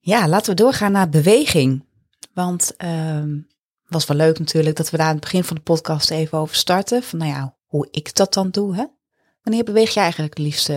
Ja, 0.00 0.28
laten 0.28 0.50
we 0.50 0.62
doorgaan 0.62 0.92
naar 0.92 1.08
beweging. 1.08 1.86
Want 2.32 2.74
um, 2.84 3.46
was 3.86 4.06
wel 4.06 4.16
leuk 4.16 4.38
natuurlijk 4.38 4.76
dat 4.76 4.90
we 4.90 4.96
daar 4.96 5.06
aan 5.06 5.12
het 5.12 5.24
begin 5.24 5.44
van 5.44 5.56
de 5.56 5.62
podcast 5.62 6.10
even 6.10 6.38
over 6.38 6.56
starten. 6.56 7.02
Van 7.02 7.18
nou 7.18 7.30
ja, 7.30 7.56
hoe 7.64 7.88
ik 7.90 8.14
dat 8.14 8.34
dan 8.34 8.50
doe. 8.50 8.76
Hè? 8.76 8.84
Wanneer 9.42 9.64
beweeg 9.64 9.94
je 9.94 10.00
eigenlijk 10.00 10.38
het 10.38 10.46
liefste, 10.46 10.74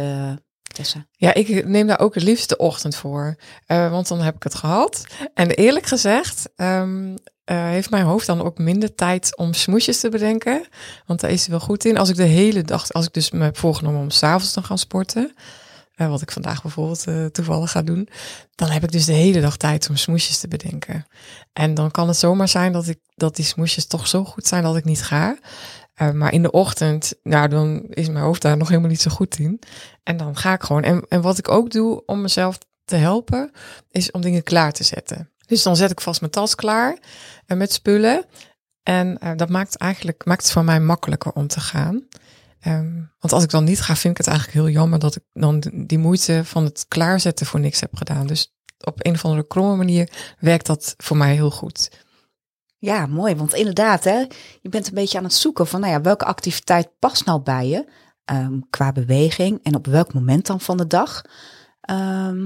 Ja, 1.12 1.34
ik 1.34 1.66
neem 1.66 1.88
daar 1.88 2.00
ook 2.00 2.14
het 2.14 2.24
liefst 2.24 2.50
de 2.50 2.58
ochtend 2.58 2.96
voor. 2.96 3.36
Uh, 3.68 3.92
want 3.92 4.08
dan 4.08 4.22
heb 4.22 4.36
ik 4.36 4.44
het 4.44 4.56
gehad. 4.56 5.04
En 5.34 5.50
eerlijk 5.50 5.86
gezegd 5.86 6.50
um, 6.56 7.10
uh, 7.10 7.16
heeft 7.46 7.90
mijn 7.90 8.06
hoofd 8.06 8.26
dan 8.26 8.42
ook 8.44 8.58
minder 8.58 8.96
tijd 8.96 9.38
om 9.38 9.54
smoesjes 9.54 10.00
te 10.00 10.10
bedenken. 10.10 10.68
Want 11.06 11.20
daar 11.20 11.32
is 11.32 11.42
hij 11.42 11.50
wel 11.50 11.60
goed 11.60 11.86
in. 11.86 11.98
Als 11.98 12.10
ik 12.10 12.16
de 12.16 12.24
hele 12.24 12.62
dag, 12.62 12.94
als 12.94 13.06
ik 13.06 13.14
dus 13.14 13.32
me 13.32 13.44
heb 13.44 13.58
voorgenomen 13.58 14.02
om 14.02 14.10
s'avonds 14.10 14.54
te 14.54 14.64
gaan 14.64 14.78
sporten. 14.78 15.34
Uh, 15.96 16.10
wat 16.10 16.22
ik 16.22 16.32
vandaag 16.32 16.62
bijvoorbeeld 16.62 17.34
toevallig 17.34 17.72
ga 17.72 17.82
doen. 17.82 18.10
Dan 18.56 18.70
heb 18.70 18.84
ik 18.84 18.92
dus 18.92 19.06
de 19.06 19.14
hele 19.14 19.42
dag 19.42 19.58
tijd 19.58 19.90
om 19.90 19.96
smoesjes 19.96 20.40
te 20.40 20.48
bedenken. 20.48 21.06
En 21.54 21.74
dan 21.74 21.92
kan 21.92 22.08
het 22.08 22.18
zomaar 22.18 22.48
zijn 22.48 22.72
dat, 22.72 22.88
ik, 22.88 23.00
dat 23.16 23.36
die 23.36 23.46
smoesjes 23.46 23.86
toch 23.86 24.08
zo 24.08 24.24
goed 24.24 24.48
zijn 24.48 24.64
dat 24.64 24.78
ik 24.78 24.86
niet 24.86 25.04
ga. 25.04 25.38
Uh, 26.02 26.12
maar 26.12 26.34
in 26.34 26.42
de 26.42 26.52
ochtend, 26.52 27.14
nou, 27.24 27.48
dan 27.48 27.86
is 27.90 28.08
mijn 28.08 28.24
hoofd 28.24 28.42
daar 28.42 28.58
nog 28.58 28.68
helemaal 28.68 28.90
niet 28.90 29.02
zo 29.02 29.12
goed 29.12 29.40
in. 29.40 29.60
En 30.04 30.18
dan 30.18 30.36
ga 30.36 30.54
ik 30.54 30.64
gewoon. 30.64 30.84
En, 30.84 31.06
en 31.10 31.22
wat 31.22 31.38
ik 31.38 31.50
ook 31.50 31.72
doe 31.72 32.06
om 32.06 32.22
mezelf 32.22 32.58
te 32.86 32.96
helpen, 32.96 33.52
is 33.92 34.12
om 34.12 34.22
dingen 34.22 34.44
klaar 34.44 34.72
te 34.72 34.84
zetten. 34.84 35.32
Dus 35.46 35.64
dan 35.64 35.76
zet 35.76 35.92
ik 35.92 36.02
vast 36.02 36.20
mijn 36.20 36.32
tas 36.32 36.56
klaar 36.56 36.98
uh, 37.48 37.58
met 37.58 37.74
spullen. 37.74 38.26
En 38.84 39.18
uh, 39.24 39.32
dat 39.36 39.50
maakt 39.50 39.76
eigenlijk 39.76 40.26
maakt 40.26 40.44
het 40.44 40.52
voor 40.52 40.64
mij 40.64 40.80
makkelijker 40.80 41.32
om 41.32 41.48
te 41.48 41.60
gaan. 41.60 42.08
Um, 42.68 43.12
want 43.20 43.34
als 43.34 43.44
ik 43.44 43.50
dan 43.50 43.64
niet 43.64 43.82
ga, 43.82 43.96
vind 43.96 44.12
ik 44.12 44.26
het 44.26 44.28
eigenlijk 44.28 44.58
heel 44.58 44.70
jammer 44.70 45.00
dat 45.00 45.16
ik 45.16 45.24
dan 45.34 45.64
die 45.74 45.98
moeite 45.98 46.42
van 46.46 46.64
het 46.64 46.86
klaarzetten 46.88 47.46
voor 47.46 47.60
niks 47.60 47.80
heb 47.80 47.96
gedaan. 47.96 48.28
Dus 48.28 48.56
op 48.84 49.06
een 49.06 49.14
of 49.14 49.26
andere 49.26 49.48
kromme 49.48 49.76
manier 49.76 50.36
werkt 50.40 50.66
dat 50.66 50.94
voor 50.98 51.18
mij 51.18 51.34
heel 51.34 51.52
goed. 51.52 52.06
Ja, 52.78 53.06
mooi. 53.06 53.36
Want 53.36 53.54
inderdaad, 53.54 54.04
hè, 54.04 54.26
je 54.62 54.70
bent 54.70 54.88
een 54.88 54.94
beetje 54.94 55.18
aan 55.18 55.24
het 55.24 55.34
zoeken 55.34 55.68
van, 55.68 55.80
nou 55.80 55.94
ja, 55.94 56.02
welke 56.02 56.26
activiteit 56.26 56.90
past 57.00 57.26
nou 57.26 57.42
bij 57.42 57.68
je 57.68 57.86
ehm, 58.26 58.60
qua 58.70 58.92
beweging 58.92 59.60
en 59.64 59.76
op 59.76 59.86
welk 59.86 60.14
moment 60.14 60.46
dan 60.46 60.62
van 60.62 60.78
de 60.78 60.88
dag. 60.88 61.22
Ehm, 61.82 62.46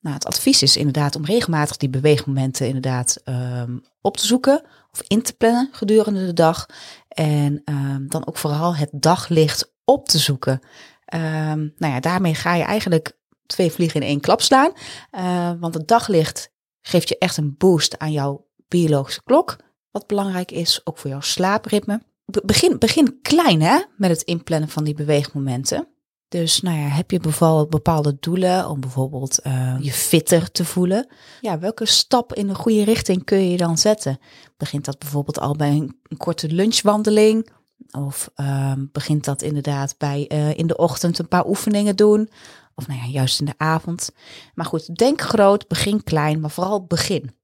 nou, 0.00 0.14
het 0.14 0.26
advies 0.26 0.62
is 0.62 0.76
inderdaad 0.76 1.16
om 1.16 1.24
regelmatig 1.24 1.76
die 1.76 1.88
beweegmomenten 1.88 2.66
inderdaad 2.66 3.20
ehm, 3.24 3.78
op 4.00 4.16
te 4.16 4.26
zoeken 4.26 4.62
of 4.90 5.02
in 5.06 5.22
te 5.22 5.36
plannen 5.36 5.68
gedurende 5.72 6.26
de 6.26 6.32
dag. 6.32 6.66
En 7.08 7.62
dan 8.08 8.26
ook 8.26 8.36
vooral 8.36 8.76
het 8.76 8.90
daglicht 8.92 9.72
op 9.84 10.08
te 10.08 10.18
zoeken. 10.18 10.60
nou 11.06 11.72
ja, 11.78 12.00
daarmee 12.00 12.34
ga 12.34 12.54
je 12.54 12.62
eigenlijk 12.62 13.16
twee 13.46 13.72
vliegen 13.72 14.00
in 14.00 14.06
één 14.06 14.20
klap 14.20 14.40
slaan. 14.40 14.72
Uh, 15.12 15.52
want 15.60 15.74
het 15.74 15.88
daglicht 15.88 16.52
geeft 16.80 17.08
je 17.08 17.18
echt 17.18 17.36
een 17.36 17.54
boost 17.56 17.98
aan 17.98 18.12
jouw 18.12 18.46
biologische 18.80 19.22
klok. 19.24 19.56
Wat 19.90 20.06
belangrijk 20.06 20.50
is, 20.50 20.80
ook 20.84 20.98
voor 20.98 21.10
jouw 21.10 21.20
slaapritme. 21.20 22.02
Begin, 22.44 22.78
begin 22.78 23.18
klein 23.22 23.62
hè, 23.62 23.78
met 23.96 24.10
het 24.10 24.22
inplannen 24.22 24.68
van 24.68 24.84
die 24.84 24.94
beweegmomenten. 24.94 25.88
Dus 26.28 26.60
nou 26.60 26.78
ja, 26.78 26.86
heb 26.86 27.10
je 27.10 27.20
bijvoorbeeld 27.20 27.70
bepaalde 27.70 28.16
doelen 28.20 28.68
om 28.68 28.80
bijvoorbeeld 28.80 29.40
uh, 29.46 29.76
je 29.80 29.92
fitter 29.92 30.50
te 30.50 30.64
voelen? 30.64 31.08
Ja, 31.40 31.58
welke 31.58 31.86
stap 31.86 32.32
in 32.32 32.46
de 32.46 32.54
goede 32.54 32.84
richting 32.84 33.24
kun 33.24 33.50
je 33.50 33.56
dan 33.56 33.78
zetten? 33.78 34.18
Begint 34.56 34.84
dat 34.84 34.98
bijvoorbeeld 34.98 35.40
al 35.40 35.56
bij 35.56 35.70
een, 35.70 36.16
korte 36.16 36.48
lunchwandeling? 36.48 37.50
Of 37.98 38.30
uh, 38.36 38.72
begint 38.92 39.24
dat 39.24 39.42
inderdaad 39.42 39.94
bij 39.98 40.30
uh, 40.32 40.58
in 40.58 40.66
de 40.66 40.76
ochtend 40.76 41.18
een 41.18 41.28
paar 41.28 41.46
oefeningen 41.46 41.96
doen? 41.96 42.30
Of 42.74 42.86
nou 42.86 43.00
ja, 43.00 43.06
juist 43.06 43.40
in 43.40 43.46
de 43.46 43.54
avond. 43.56 44.10
Maar 44.54 44.66
goed, 44.66 44.94
denk 44.94 45.20
groot, 45.20 45.68
begin 45.68 46.02
klein, 46.02 46.40
maar 46.40 46.50
vooral 46.50 46.84
begin. 46.86 47.42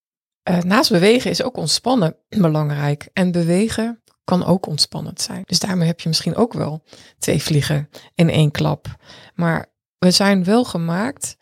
Uh, 0.48 0.58
naast 0.58 0.90
bewegen 0.90 1.30
is 1.30 1.42
ook 1.42 1.56
ontspannen 1.56 2.16
belangrijk. 2.48 3.08
En 3.12 3.32
bewegen 3.32 4.02
kan 4.24 4.44
ook 4.44 4.66
ontspannend 4.66 5.20
zijn. 5.20 5.42
Dus 5.46 5.58
daarmee 5.58 5.86
heb 5.86 6.00
je 6.00 6.08
misschien 6.08 6.36
ook 6.36 6.52
wel 6.52 6.84
twee 7.18 7.42
vliegen 7.42 7.88
in 8.14 8.30
één 8.30 8.50
klap. 8.50 8.86
Maar 9.34 9.66
we 9.98 10.10
zijn 10.10 10.44
wel 10.44 10.64
gemaakt 10.64 11.36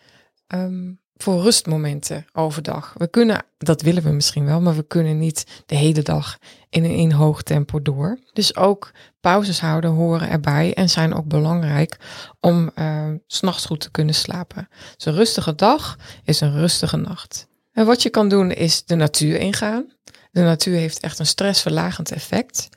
um, 0.55 1.01
voor 1.23 1.43
rustmomenten 1.43 2.27
overdag. 2.33 2.95
We 2.97 3.09
kunnen, 3.09 3.45
dat 3.59 3.83
willen 3.83 4.03
we 4.03 4.11
misschien 4.11 4.45
wel, 4.45 4.61
maar 4.61 4.77
we 4.77 4.87
kunnen 4.87 5.19
niet 5.19 5.63
de 5.67 5.75
hele 5.75 6.03
dag 6.03 6.39
in 6.71 6.85
een 6.85 6.95
in 6.95 7.13
hoog 7.13 7.43
tempo 7.43 7.83
door. 7.83 8.19
Dus 8.33 8.57
ook 8.57 8.91
pauzes 9.21 9.61
houden 9.61 9.91
horen 9.91 10.29
erbij 10.29 10.75
en 10.75 10.91
zijn 10.91 11.15
ook 11.15 11.27
belangrijk 11.27 11.97
om 12.41 12.71
uh, 12.75 13.05
s'nachts 13.27 13.67
goed 13.67 13.81
te 13.81 13.91
kunnen 13.91 14.15
slapen. 14.15 14.69
Dus 14.97 15.05
een 15.05 15.15
rustige 15.15 15.55
dag 15.55 15.99
is 16.25 16.41
een 16.41 16.53
rustige 16.53 16.97
nacht. 16.97 17.49
En 17.79 17.87
wat 17.87 18.03
je 18.03 18.11
kan 18.11 18.29
doen 18.29 18.51
is 18.51 18.85
de 18.85 18.95
natuur 18.95 19.39
ingaan. 19.39 19.93
De 20.31 20.41
natuur 20.41 20.79
heeft 20.79 21.01
echt 21.01 21.19
een 21.19 21.27
stressverlagend 21.27 22.13
effect. 22.13 22.69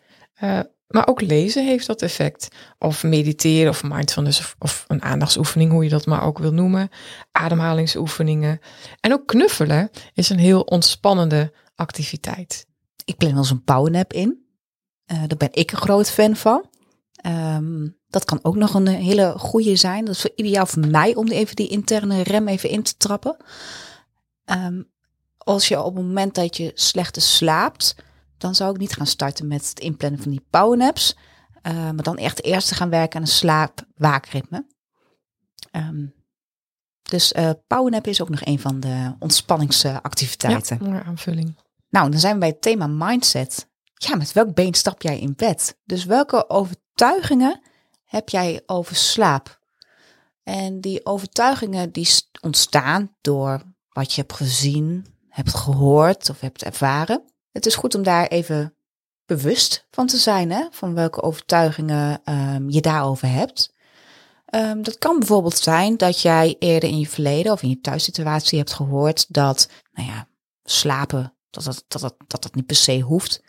Uh, 0.43 0.59
maar 0.87 1.07
ook 1.07 1.21
lezen 1.21 1.65
heeft 1.65 1.87
dat 1.87 2.01
effect. 2.01 2.47
Of 2.77 3.03
mediteren 3.03 3.69
of 3.69 3.83
mindfulness 3.83 4.55
of, 4.59 4.85
een 4.87 5.01
aandachtsoefening, 5.01 5.71
hoe 5.71 5.83
je 5.83 5.89
dat 5.89 6.05
maar 6.05 6.23
ook 6.23 6.37
wil 6.37 6.53
noemen. 6.53 6.89
Ademhalingsoefeningen. 7.31 8.59
En 8.99 9.13
ook 9.13 9.27
knuffelen 9.27 9.89
is 10.13 10.29
een 10.29 10.39
heel 10.39 10.61
ontspannende 10.61 11.53
activiteit. 11.75 12.65
Ik 13.05 13.17
plan 13.17 13.31
wel 13.31 13.39
eens 13.39 13.49
een 13.49 13.63
powernap 13.63 14.13
in. 14.13 14.45
Uh, 15.11 15.17
daar 15.27 15.37
ben 15.37 15.49
ik 15.51 15.71
een 15.71 15.77
groot 15.77 16.11
fan 16.11 16.35
van. 16.35 16.65
Um, 17.55 17.97
dat 18.07 18.25
kan 18.25 18.39
ook 18.41 18.55
nog 18.55 18.73
een 18.73 18.87
hele 18.87 19.33
goede 19.37 19.75
zijn. 19.75 20.05
Dat 20.05 20.15
is 20.15 20.25
ideaal 20.35 20.65
voor 20.65 20.87
mij 20.87 21.15
om 21.15 21.27
even 21.27 21.55
die 21.55 21.67
interne 21.67 22.21
rem 22.21 22.47
even 22.47 22.69
in 22.69 22.83
te 22.83 22.97
trappen. 22.97 23.37
Um, 24.51 24.89
als 25.37 25.67
je 25.67 25.81
op 25.81 25.95
het 25.95 26.05
moment 26.05 26.35
dat 26.35 26.57
je 26.57 26.71
slechter 26.73 27.21
slaapt, 27.21 27.95
dan 28.37 28.55
zou 28.55 28.71
ik 28.73 28.79
niet 28.79 28.93
gaan 28.93 29.07
starten 29.07 29.47
met 29.47 29.69
het 29.69 29.79
inplannen 29.79 30.21
van 30.21 30.31
die 30.31 30.45
powernaps. 30.49 31.15
Uh, 31.63 31.73
maar 31.73 32.03
dan 32.03 32.17
echt 32.17 32.43
eerst 32.43 32.71
gaan 32.71 32.89
werken 32.89 33.15
aan 33.15 33.21
een 33.21 33.27
slaap-waakritme. 33.27 34.65
Um, 35.71 36.13
dus 37.01 37.33
uh, 37.33 37.49
powernap 37.67 38.07
is 38.07 38.21
ook 38.21 38.29
nog 38.29 38.45
een 38.45 38.59
van 38.59 38.79
de 38.79 39.15
ontspanningsactiviteiten. 39.19 40.77
Ja, 40.81 40.89
mooie 40.89 41.03
aanvulling. 41.03 41.55
Nou, 41.89 42.09
dan 42.09 42.19
zijn 42.19 42.33
we 42.33 42.39
bij 42.39 42.49
het 42.49 42.61
thema 42.61 42.87
mindset. 42.87 43.69
Ja, 43.93 44.15
met 44.15 44.33
welk 44.33 44.53
been 44.53 44.73
stap 44.73 45.01
jij 45.01 45.19
in 45.19 45.33
bed? 45.35 45.77
Dus 45.83 46.05
welke 46.05 46.49
overtuigingen 46.49 47.61
heb 48.05 48.29
jij 48.29 48.63
over 48.65 48.95
slaap? 48.95 49.59
En 50.43 50.81
die 50.81 51.05
overtuigingen 51.05 51.91
die 51.91 52.09
ontstaan 52.41 53.15
door 53.21 53.61
wat 53.91 54.13
je 54.13 54.21
hebt 54.21 54.33
gezien, 54.33 55.05
hebt 55.29 55.55
gehoord 55.55 56.29
of 56.29 56.39
hebt 56.39 56.63
ervaren. 56.63 57.23
Het 57.51 57.65
is 57.65 57.75
goed 57.75 57.95
om 57.95 58.03
daar 58.03 58.27
even 58.27 58.75
bewust 59.25 59.87
van 59.91 60.07
te 60.07 60.17
zijn, 60.17 60.51
hè? 60.51 60.67
van 60.71 60.93
welke 60.93 61.21
overtuigingen 61.21 62.21
um, 62.25 62.69
je 62.69 62.81
daarover 62.81 63.27
hebt. 63.27 63.73
Um, 64.55 64.83
dat 64.83 64.97
kan 64.97 65.19
bijvoorbeeld 65.19 65.57
zijn 65.57 65.97
dat 65.97 66.21
jij 66.21 66.55
eerder 66.59 66.89
in 66.89 66.99
je 66.99 67.07
verleden 67.07 67.51
of 67.51 67.63
in 67.63 67.69
je 67.69 67.79
thuissituatie 67.79 68.57
hebt 68.57 68.73
gehoord 68.73 69.33
dat, 69.33 69.69
nou 69.91 70.07
ja, 70.07 70.27
slapen, 70.63 71.33
dat 71.49 71.63
dat, 71.63 71.83
dat, 71.87 72.01
dat, 72.27 72.41
dat, 72.41 72.55
niet 72.55 72.65
per 72.65 72.75
se 72.75 72.99
hoeft. 72.99 73.43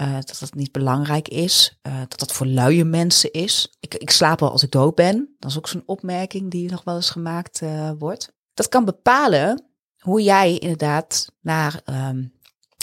Uh, 0.00 0.14
dat 0.14 0.36
dat 0.40 0.54
niet 0.54 0.72
belangrijk 0.72 1.28
is. 1.28 1.78
Uh, 1.82 2.00
dat 2.08 2.18
dat 2.18 2.32
voor 2.32 2.46
luie 2.46 2.84
mensen 2.84 3.32
is. 3.32 3.76
Ik, 3.80 3.94
ik 3.94 4.10
slaap 4.10 4.42
al 4.42 4.50
als 4.50 4.62
ik 4.62 4.70
dood 4.70 4.94
ben. 4.94 5.34
Dat 5.38 5.50
is 5.50 5.56
ook 5.56 5.68
zo'n 5.68 5.82
opmerking 5.86 6.50
die 6.50 6.70
nog 6.70 6.84
wel 6.84 6.94
eens 6.94 7.10
gemaakt 7.10 7.60
uh, 7.60 7.90
wordt. 7.98 8.32
Dat 8.54 8.68
kan 8.68 8.84
bepalen 8.84 9.71
hoe 10.02 10.22
jij 10.22 10.58
inderdaad 10.58 11.32
naar 11.40 11.80
um, 11.84 12.32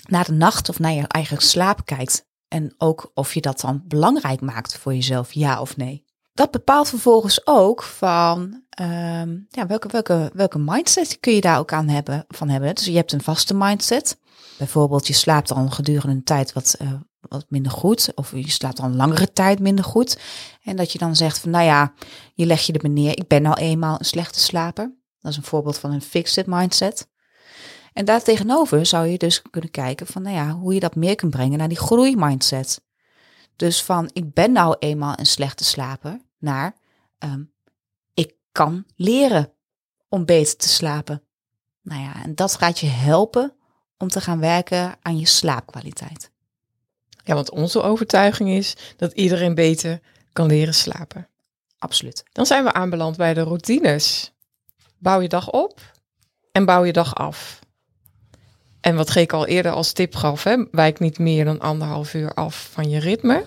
naar 0.09 0.25
de 0.25 0.31
nacht 0.31 0.69
of 0.69 0.79
naar 0.79 0.91
je 0.91 1.07
eigen 1.07 1.41
slaap 1.41 1.85
kijkt. 1.85 2.27
En 2.47 2.73
ook 2.77 3.11
of 3.13 3.33
je 3.33 3.41
dat 3.41 3.59
dan 3.59 3.81
belangrijk 3.85 4.41
maakt 4.41 4.77
voor 4.77 4.93
jezelf, 4.93 5.33
ja 5.33 5.61
of 5.61 5.77
nee. 5.77 6.07
Dat 6.33 6.51
bepaalt 6.51 6.89
vervolgens 6.89 7.47
ook 7.47 7.83
van 7.83 8.61
um, 8.81 9.45
ja, 9.49 9.67
welke, 9.67 9.87
welke, 9.87 10.31
welke 10.33 10.59
mindset 10.59 11.19
kun 11.19 11.33
je 11.33 11.41
daar 11.41 11.59
ook 11.59 11.73
aan 11.73 11.87
hebben, 11.87 12.25
van 12.27 12.49
hebben. 12.49 12.75
Dus 12.75 12.85
je 12.85 12.95
hebt 12.95 13.11
een 13.11 13.21
vaste 13.21 13.53
mindset. 13.53 14.19
Bijvoorbeeld, 14.57 15.07
je 15.07 15.13
slaapt 15.13 15.51
al 15.51 15.69
gedurende 15.69 16.15
een 16.15 16.23
tijd 16.23 16.53
wat, 16.53 16.77
uh, 16.81 16.93
wat 17.19 17.45
minder 17.49 17.71
goed. 17.71 18.11
Of 18.15 18.31
je 18.31 18.49
slaapt 18.49 18.79
al 18.79 18.85
een 18.85 18.95
langere 18.95 19.33
tijd 19.33 19.59
minder 19.59 19.85
goed. 19.85 20.19
En 20.63 20.75
dat 20.75 20.91
je 20.91 20.97
dan 20.97 21.15
zegt 21.15 21.39
van 21.39 21.49
nou 21.49 21.65
ja, 21.65 21.93
je 22.33 22.45
leg 22.45 22.61
je 22.61 22.73
er 22.73 22.89
neer. 22.89 23.17
Ik 23.17 23.27
ben 23.27 23.41
nou 23.41 23.57
eenmaal 23.57 23.99
een 23.99 24.05
slechte 24.05 24.39
slaper. 24.39 24.98
Dat 25.21 25.31
is 25.31 25.37
een 25.37 25.43
voorbeeld 25.43 25.77
van 25.77 25.91
een 25.91 26.01
fixed 26.01 26.45
mindset. 26.45 27.07
En 27.93 28.05
daartegenover 28.05 28.85
zou 28.85 29.07
je 29.07 29.17
dus 29.17 29.41
kunnen 29.41 29.71
kijken 29.71 30.07
van, 30.07 30.21
nou 30.21 30.35
ja, 30.35 30.51
hoe 30.51 30.73
je 30.73 30.79
dat 30.79 30.95
meer 30.95 31.15
kunt 31.15 31.31
brengen 31.31 31.57
naar 31.57 31.67
die 31.67 31.77
groeimindset. 31.77 32.81
Dus 33.55 33.83
van, 33.83 34.09
ik 34.13 34.33
ben 34.33 34.51
nou 34.51 34.75
eenmaal 34.79 35.13
een 35.19 35.25
slechte 35.25 35.63
slaper, 35.63 36.21
naar, 36.37 36.75
um, 37.19 37.51
ik 38.13 38.33
kan 38.51 38.85
leren 38.95 39.51
om 40.09 40.25
beter 40.25 40.57
te 40.57 40.69
slapen. 40.69 41.23
Nou 41.81 42.01
ja, 42.01 42.23
en 42.23 42.35
dat 42.35 42.55
gaat 42.55 42.79
je 42.79 42.87
helpen 42.87 43.53
om 43.97 44.07
te 44.07 44.21
gaan 44.21 44.39
werken 44.39 44.95
aan 45.01 45.17
je 45.17 45.25
slaapkwaliteit. 45.25 46.31
Ja, 47.23 47.33
want 47.33 47.51
onze 47.51 47.81
overtuiging 47.81 48.49
is 48.49 48.77
dat 48.97 49.11
iedereen 49.11 49.55
beter 49.55 49.99
kan 50.33 50.47
leren 50.47 50.73
slapen. 50.73 51.27
Absoluut. 51.77 52.23
Dan 52.31 52.45
zijn 52.45 52.63
we 52.63 52.73
aanbeland 52.73 53.17
bij 53.17 53.33
de 53.33 53.41
routines. 53.41 54.33
Bouw 54.99 55.21
je 55.21 55.27
dag 55.27 55.49
op 55.49 55.79
en 56.51 56.65
bouw 56.65 56.83
je 56.83 56.93
dag 56.93 57.15
af. 57.15 57.59
En 58.81 58.95
wat 58.95 59.09
Geek 59.09 59.33
al 59.33 59.45
eerder 59.47 59.71
als 59.71 59.91
tip 59.91 60.15
gaf, 60.15 60.43
hè, 60.43 60.63
wijk 60.71 60.99
niet 60.99 61.19
meer 61.19 61.45
dan 61.45 61.59
anderhalf 61.59 62.13
uur 62.13 62.33
af 62.33 62.69
van 62.71 62.89
je 62.89 62.99
ritme. 62.99 63.45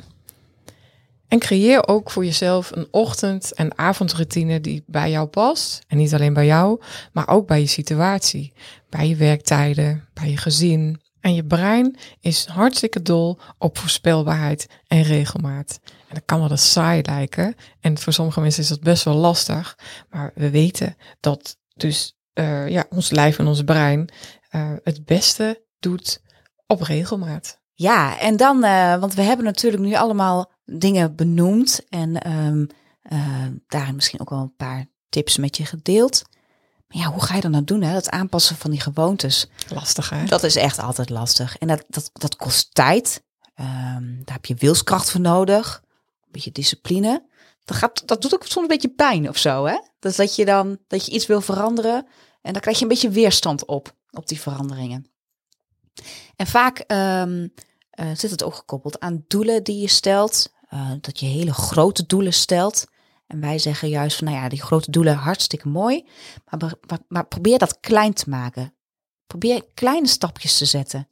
En 1.29 1.39
creëer 1.39 1.89
ook 1.89 2.11
voor 2.11 2.25
jezelf 2.25 2.71
een 2.71 2.89
ochtend- 2.91 3.55
en 3.55 3.79
avondroutine 3.79 4.61
die 4.61 4.85
bij 4.87 5.11
jou 5.11 5.27
past. 5.27 5.85
En 5.89 5.97
niet 5.97 6.15
alleen 6.15 6.33
bij 6.33 6.47
jou, 6.47 6.81
maar 7.13 7.29
ook 7.29 7.47
bij 7.47 7.61
je 7.61 7.67
situatie. 7.67 8.53
Bij 8.89 9.09
je 9.09 9.17
werktijden, 9.17 10.09
bij 10.13 10.31
je 10.31 10.37
gezin. 10.37 11.02
En 11.23 11.35
je 11.35 11.45
brein 11.45 11.97
is 12.21 12.47
hartstikke 12.47 13.03
dol 13.03 13.39
op 13.59 13.79
voorspelbaarheid 13.79 14.67
en 14.87 15.03
regelmaat. 15.03 15.81
En 15.85 16.15
dat 16.15 16.25
kan 16.25 16.41
wel 16.41 16.51
eens 16.51 16.73
saai 16.73 17.03
lijken. 17.03 17.55
En 17.81 17.99
voor 17.99 18.13
sommige 18.13 18.41
mensen 18.41 18.63
is 18.63 18.69
dat 18.69 18.81
best 18.81 19.05
wel 19.05 19.15
lastig. 19.15 19.79
Maar 20.11 20.31
we 20.35 20.51
weten 20.51 20.97
dat 21.21 21.57
dus 21.75 22.17
uh, 22.35 22.69
ja, 22.69 22.85
ons 22.91 23.11
lijf 23.11 23.39
en 23.39 23.47
ons 23.47 23.63
brein 23.63 24.09
uh, 24.51 24.73
het 24.83 25.05
beste 25.05 25.65
doet 25.79 26.23
op 26.67 26.81
regelmaat. 26.81 27.61
Ja, 27.73 28.19
en 28.19 28.37
dan, 28.37 28.65
uh, 28.65 28.97
want 28.97 29.15
we 29.15 29.23
hebben 29.23 29.45
natuurlijk 29.45 29.83
nu 29.83 29.95
allemaal 29.95 30.53
dingen 30.65 31.17
benoemd 31.17 31.85
en 31.89 32.31
um, 32.31 32.67
uh, 33.13 33.47
daarin 33.67 33.95
misschien 33.95 34.21
ook 34.21 34.31
wel 34.31 34.41
een 34.41 34.57
paar 34.57 34.87
tips 35.09 35.37
met 35.37 35.57
je 35.57 35.65
gedeeld. 35.65 36.23
Maar 36.93 37.03
ja, 37.03 37.11
hoe 37.11 37.23
ga 37.23 37.35
je 37.35 37.41
dat 37.41 37.51
nou 37.51 37.65
doen, 37.65 37.83
hè? 37.83 37.93
Dat 37.93 38.11
aanpassen 38.11 38.57
van 38.57 38.71
die 38.71 38.81
gewoontes. 38.81 39.47
Lastig, 39.69 40.11
hè? 40.11 40.25
Dat 40.25 40.43
is 40.43 40.57
echt 40.57 40.79
altijd 40.79 41.11
lastig. 41.11 41.59
En 41.59 41.69
dat, 41.69 41.85
dat, 41.89 42.11
dat 42.13 42.37
kost 42.37 42.75
tijd. 42.75 43.23
Um, 43.61 44.23
daar 44.25 44.35
heb 44.35 44.47
je 44.47 44.55
wilskracht 44.55 45.11
voor 45.11 45.21
nodig. 45.21 45.83
Een 46.25 46.29
beetje 46.31 46.53
discipline. 46.53 47.27
Dat, 47.65 47.77
gaat, 47.77 48.03
dat 48.07 48.23
doet 48.23 48.35
ook 48.35 48.47
soms 48.47 48.63
een 48.63 48.67
beetje 48.67 48.95
pijn 48.95 49.29
of 49.29 49.37
zo, 49.37 49.65
hè? 49.65 49.79
Dus 49.99 50.17
dat 50.17 50.37
je 50.37 50.45
dan, 50.45 50.79
dat 50.87 51.07
je 51.07 51.13
iets 51.13 51.27
wil 51.27 51.41
veranderen 51.41 52.07
En 52.43 52.53
dan 52.53 52.63
krijg 52.63 52.77
je 52.77 52.83
een 52.83 52.89
beetje 52.89 53.11
weerstand 53.11 53.67
op, 53.67 53.97
op 54.11 54.29
die 54.29 54.41
veranderingen. 54.41 55.07
En 56.37 56.47
vaak 56.47 56.79
ehm, 56.79 57.49
eh, 57.91 58.07
zit 58.15 58.31
het 58.31 58.43
ook 58.43 58.55
gekoppeld 58.55 59.01
aan 59.01 59.25
doelen 59.29 59.63
die 59.63 59.81
je 59.81 59.89
stelt. 59.89 60.53
Uh, 60.75 60.91
dat 61.01 61.21
je 61.21 61.27
hele 61.27 61.53
grote 61.53 62.07
doelen 62.07 62.33
stelt. 62.33 62.85
En 63.33 63.41
wij 63.41 63.59
zeggen 63.59 63.89
juist 63.89 64.17
van, 64.17 64.27
nou 64.27 64.39
ja, 64.39 64.49
die 64.49 64.63
grote 64.63 64.91
doelen 64.91 65.17
hartstikke 65.17 65.69
mooi. 65.69 66.07
Maar, 66.51 66.73
maar, 67.09 67.27
probeer 67.27 67.59
dat 67.59 67.81
klein 67.81 68.13
te 68.13 68.31
maken. 68.31 68.75
Probeer 69.27 69.65
kleine 69.75 70.07
stapjes 70.07 70.59
te 70.59 70.65
zetten. 70.65 71.09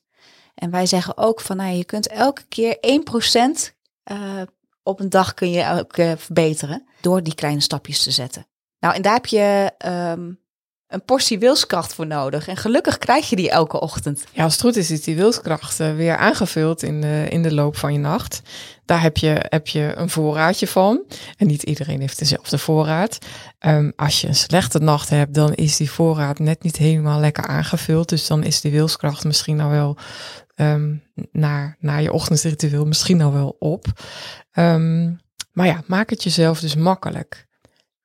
En 0.54 0.70
wij 0.70 0.86
zeggen 0.86 1.16
ook 1.16 1.40
van, 1.40 1.56
nou, 1.56 1.74
je 1.74 1.84
kunt 1.84 2.08
elke 2.08 2.42
keer 2.48 2.76
1% 2.76 3.72
uh, 4.12 4.42
op 4.82 5.00
een 5.00 5.08
dag 5.08 5.34
kun 5.34 5.50
je 5.50 5.70
ook 5.70 5.96
uh, 5.96 6.12
verbeteren 6.16 6.88
door 7.00 7.22
die 7.22 7.34
kleine 7.34 7.60
stapjes 7.60 8.02
te 8.02 8.10
zetten. 8.10 8.46
Nou, 8.78 8.94
en 8.94 9.02
daar 9.02 9.14
heb 9.14 9.26
je 9.26 9.72
um, 9.86 10.39
een 10.90 11.04
portie 11.04 11.38
wilskracht 11.38 11.94
voor 11.94 12.06
nodig. 12.06 12.48
En 12.48 12.56
gelukkig 12.56 12.98
krijg 12.98 13.30
je 13.30 13.36
die 13.36 13.50
elke 13.50 13.80
ochtend. 13.80 14.24
Ja, 14.32 14.44
als 14.44 14.52
het 14.52 14.62
goed 14.62 14.76
is, 14.76 14.90
is 14.90 15.02
die 15.02 15.16
wilskracht 15.16 15.80
uh, 15.80 15.94
weer 15.94 16.16
aangevuld 16.16 16.82
in 16.82 17.00
de, 17.00 17.26
in 17.28 17.42
de 17.42 17.54
loop 17.54 17.76
van 17.76 17.92
je 17.92 17.98
nacht. 17.98 18.42
Daar 18.84 19.02
heb 19.02 19.16
je, 19.16 19.44
heb 19.48 19.66
je 19.66 19.92
een 19.96 20.10
voorraadje 20.10 20.66
van. 20.66 21.02
En 21.36 21.46
niet 21.46 21.62
iedereen 21.62 22.00
heeft 22.00 22.18
dezelfde 22.18 22.58
voorraad. 22.58 23.18
Um, 23.66 23.92
als 23.96 24.20
je 24.20 24.28
een 24.28 24.34
slechte 24.34 24.78
nacht 24.78 25.08
hebt, 25.08 25.34
dan 25.34 25.54
is 25.54 25.76
die 25.76 25.90
voorraad 25.90 26.38
net 26.38 26.62
niet 26.62 26.76
helemaal 26.76 27.20
lekker 27.20 27.46
aangevuld. 27.46 28.08
Dus 28.08 28.26
dan 28.26 28.44
is 28.44 28.60
die 28.60 28.72
wilskracht 28.72 29.24
misschien 29.24 29.56
nou 29.56 29.70
wel 29.70 29.96
um, 30.56 31.02
naar, 31.32 31.76
naar 31.80 32.02
je 32.02 32.12
ochtendritueel 32.12 32.86
misschien 32.86 33.16
nou 33.16 33.32
wel 33.32 33.56
op. 33.58 33.86
Um, 34.52 35.20
maar 35.52 35.66
ja, 35.66 35.82
maak 35.86 36.10
het 36.10 36.22
jezelf 36.22 36.60
dus 36.60 36.74
makkelijk. 36.74 37.48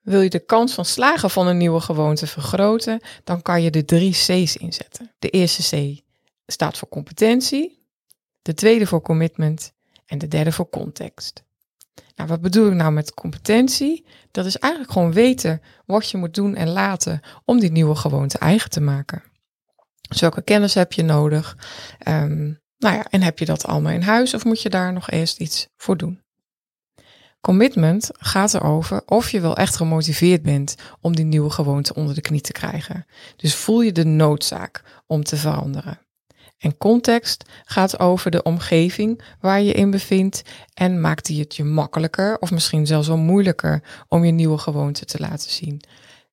Wil 0.06 0.20
je 0.20 0.30
de 0.30 0.44
kans 0.44 0.74
van 0.74 0.84
slagen 0.84 1.30
van 1.30 1.46
een 1.46 1.56
nieuwe 1.56 1.80
gewoonte 1.80 2.26
vergroten, 2.26 3.00
dan 3.24 3.42
kan 3.42 3.62
je 3.62 3.70
de 3.70 3.84
drie 3.84 4.12
C's 4.12 4.56
inzetten. 4.56 5.12
De 5.18 5.28
eerste 5.28 5.76
C 5.76 6.00
staat 6.46 6.78
voor 6.78 6.88
competentie, 6.88 7.86
de 8.42 8.54
tweede 8.54 8.86
voor 8.86 9.02
commitment 9.02 9.72
en 10.06 10.18
de 10.18 10.28
derde 10.28 10.52
voor 10.52 10.68
context. 10.68 11.44
Nou, 12.14 12.28
wat 12.28 12.40
bedoel 12.40 12.66
ik 12.66 12.74
nou 12.74 12.92
met 12.92 13.14
competentie? 13.14 14.06
Dat 14.30 14.46
is 14.46 14.58
eigenlijk 14.58 14.92
gewoon 14.92 15.12
weten 15.12 15.62
wat 15.86 16.10
je 16.10 16.16
moet 16.16 16.34
doen 16.34 16.54
en 16.54 16.68
laten 16.68 17.20
om 17.44 17.60
die 17.60 17.70
nieuwe 17.70 17.94
gewoonte 17.94 18.38
eigen 18.38 18.70
te 18.70 18.80
maken. 18.80 19.22
Dus 20.08 20.20
welke 20.20 20.42
kennis 20.42 20.74
heb 20.74 20.92
je 20.92 21.02
nodig? 21.02 21.56
Um, 22.08 22.60
nou 22.78 22.94
ja, 22.94 23.06
en 23.10 23.22
heb 23.22 23.38
je 23.38 23.44
dat 23.44 23.64
allemaal 23.64 23.92
in 23.92 24.02
huis 24.02 24.34
of 24.34 24.44
moet 24.44 24.62
je 24.62 24.70
daar 24.70 24.92
nog 24.92 25.10
eerst 25.10 25.38
iets 25.38 25.68
voor 25.76 25.96
doen? 25.96 26.24
Commitment 27.46 28.10
gaat 28.18 28.54
erover 28.54 29.02
of 29.06 29.30
je 29.30 29.40
wel 29.40 29.56
echt 29.56 29.76
gemotiveerd 29.76 30.42
bent 30.42 30.74
om 31.00 31.16
die 31.16 31.24
nieuwe 31.24 31.50
gewoonte 31.50 31.94
onder 31.94 32.14
de 32.14 32.20
knie 32.20 32.40
te 32.40 32.52
krijgen. 32.52 33.06
Dus 33.36 33.54
voel 33.54 33.80
je 33.80 33.92
de 33.92 34.04
noodzaak 34.04 34.82
om 35.06 35.24
te 35.24 35.36
veranderen. 35.36 35.98
En 36.58 36.76
context 36.76 37.44
gaat 37.64 37.98
over 37.98 38.30
de 38.30 38.42
omgeving 38.42 39.22
waar 39.40 39.62
je 39.62 39.72
in 39.72 39.90
bevindt 39.90 40.42
en 40.74 41.00
maakt 41.00 41.26
die 41.26 41.40
het 41.40 41.56
je 41.56 41.64
makkelijker 41.64 42.38
of 42.38 42.50
misschien 42.50 42.86
zelfs 42.86 43.08
wel 43.08 43.16
moeilijker 43.16 43.82
om 44.08 44.24
je 44.24 44.32
nieuwe 44.32 44.58
gewoonte 44.58 45.04
te 45.04 45.20
laten 45.20 45.50
zien. 45.50 45.80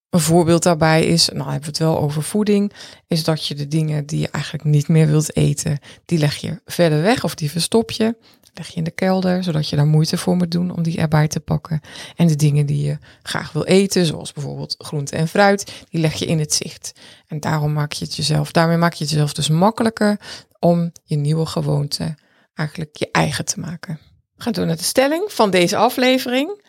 Een 0.10 0.20
voorbeeld 0.20 0.64
daarbij 0.64 1.06
is, 1.06 1.30
nou 1.30 1.44
hebben 1.44 1.62
we 1.62 1.68
het 1.68 1.78
wel 1.78 2.00
over 2.00 2.24
voeding, 2.24 2.74
is 3.08 3.24
dat 3.24 3.48
je 3.48 3.56
de 3.56 3.68
dingen 3.68 4.06
die 4.06 4.20
je 4.20 4.30
eigenlijk 4.30 4.64
niet 4.64 4.88
meer 4.88 5.08
wilt 5.08 5.36
eten, 5.36 5.80
die 6.06 6.20
leg 6.20 6.36
je 6.36 6.62
verder 6.66 7.02
weg 7.02 7.24
of 7.24 7.36
die 7.36 7.52
verstop 7.52 7.92
je. 7.92 8.16
Leg 8.54 8.68
je 8.68 8.76
in 8.76 8.84
de 8.84 8.92
kelder, 8.92 9.44
zodat 9.44 9.70
je 9.70 9.76
daar 9.76 9.86
moeite 9.86 10.18
voor 10.18 10.36
moet 10.36 10.52
doen 10.52 10.76
om 10.76 10.84
die 10.84 10.98
erbij 10.98 11.28
te 11.28 11.40
pakken. 11.40 11.82
En 12.16 12.28
de 12.28 12.36
dingen 12.36 12.66
die 12.66 12.86
je 12.86 12.98
graag 13.24 13.52
wil 13.52 13.64
eten, 13.64 14.06
zoals 14.06 14.34
bijvoorbeeld 14.34 14.76
groente 14.78 15.16
en 15.16 15.28
fruit, 15.28 15.86
die 15.90 16.02
leg 16.02 16.14
je 16.14 16.26
in 16.26 16.40
het 16.40 16.54
zicht. 16.54 16.92
En 17.28 17.40
daarom 17.40 17.74
maak 17.74 17.92
je 17.92 18.06
het 18.06 18.16
jezelf, 18.16 18.52
daarmee 18.52 18.78
maak 18.78 18.94
je 18.94 19.04
het 19.04 19.14
jezelf 19.14 19.34
dus 19.34 19.50
makkelijker 19.50 20.20
om 20.60 20.92
je 21.04 21.16
nieuwe 21.16 21.46
gewoonte 21.46 22.18
eigenlijk 22.54 22.98
je 22.98 23.12
eigen 23.12 23.46
te 23.46 23.60
maken. 23.60 24.00
We 24.36 24.42
gaan 24.44 24.54
door 24.54 24.66
naar 24.66 24.78
de 24.78 24.84
stelling 24.84 25.32
van 25.32 25.52
deze 25.52 25.78
aflevering. 25.78 26.62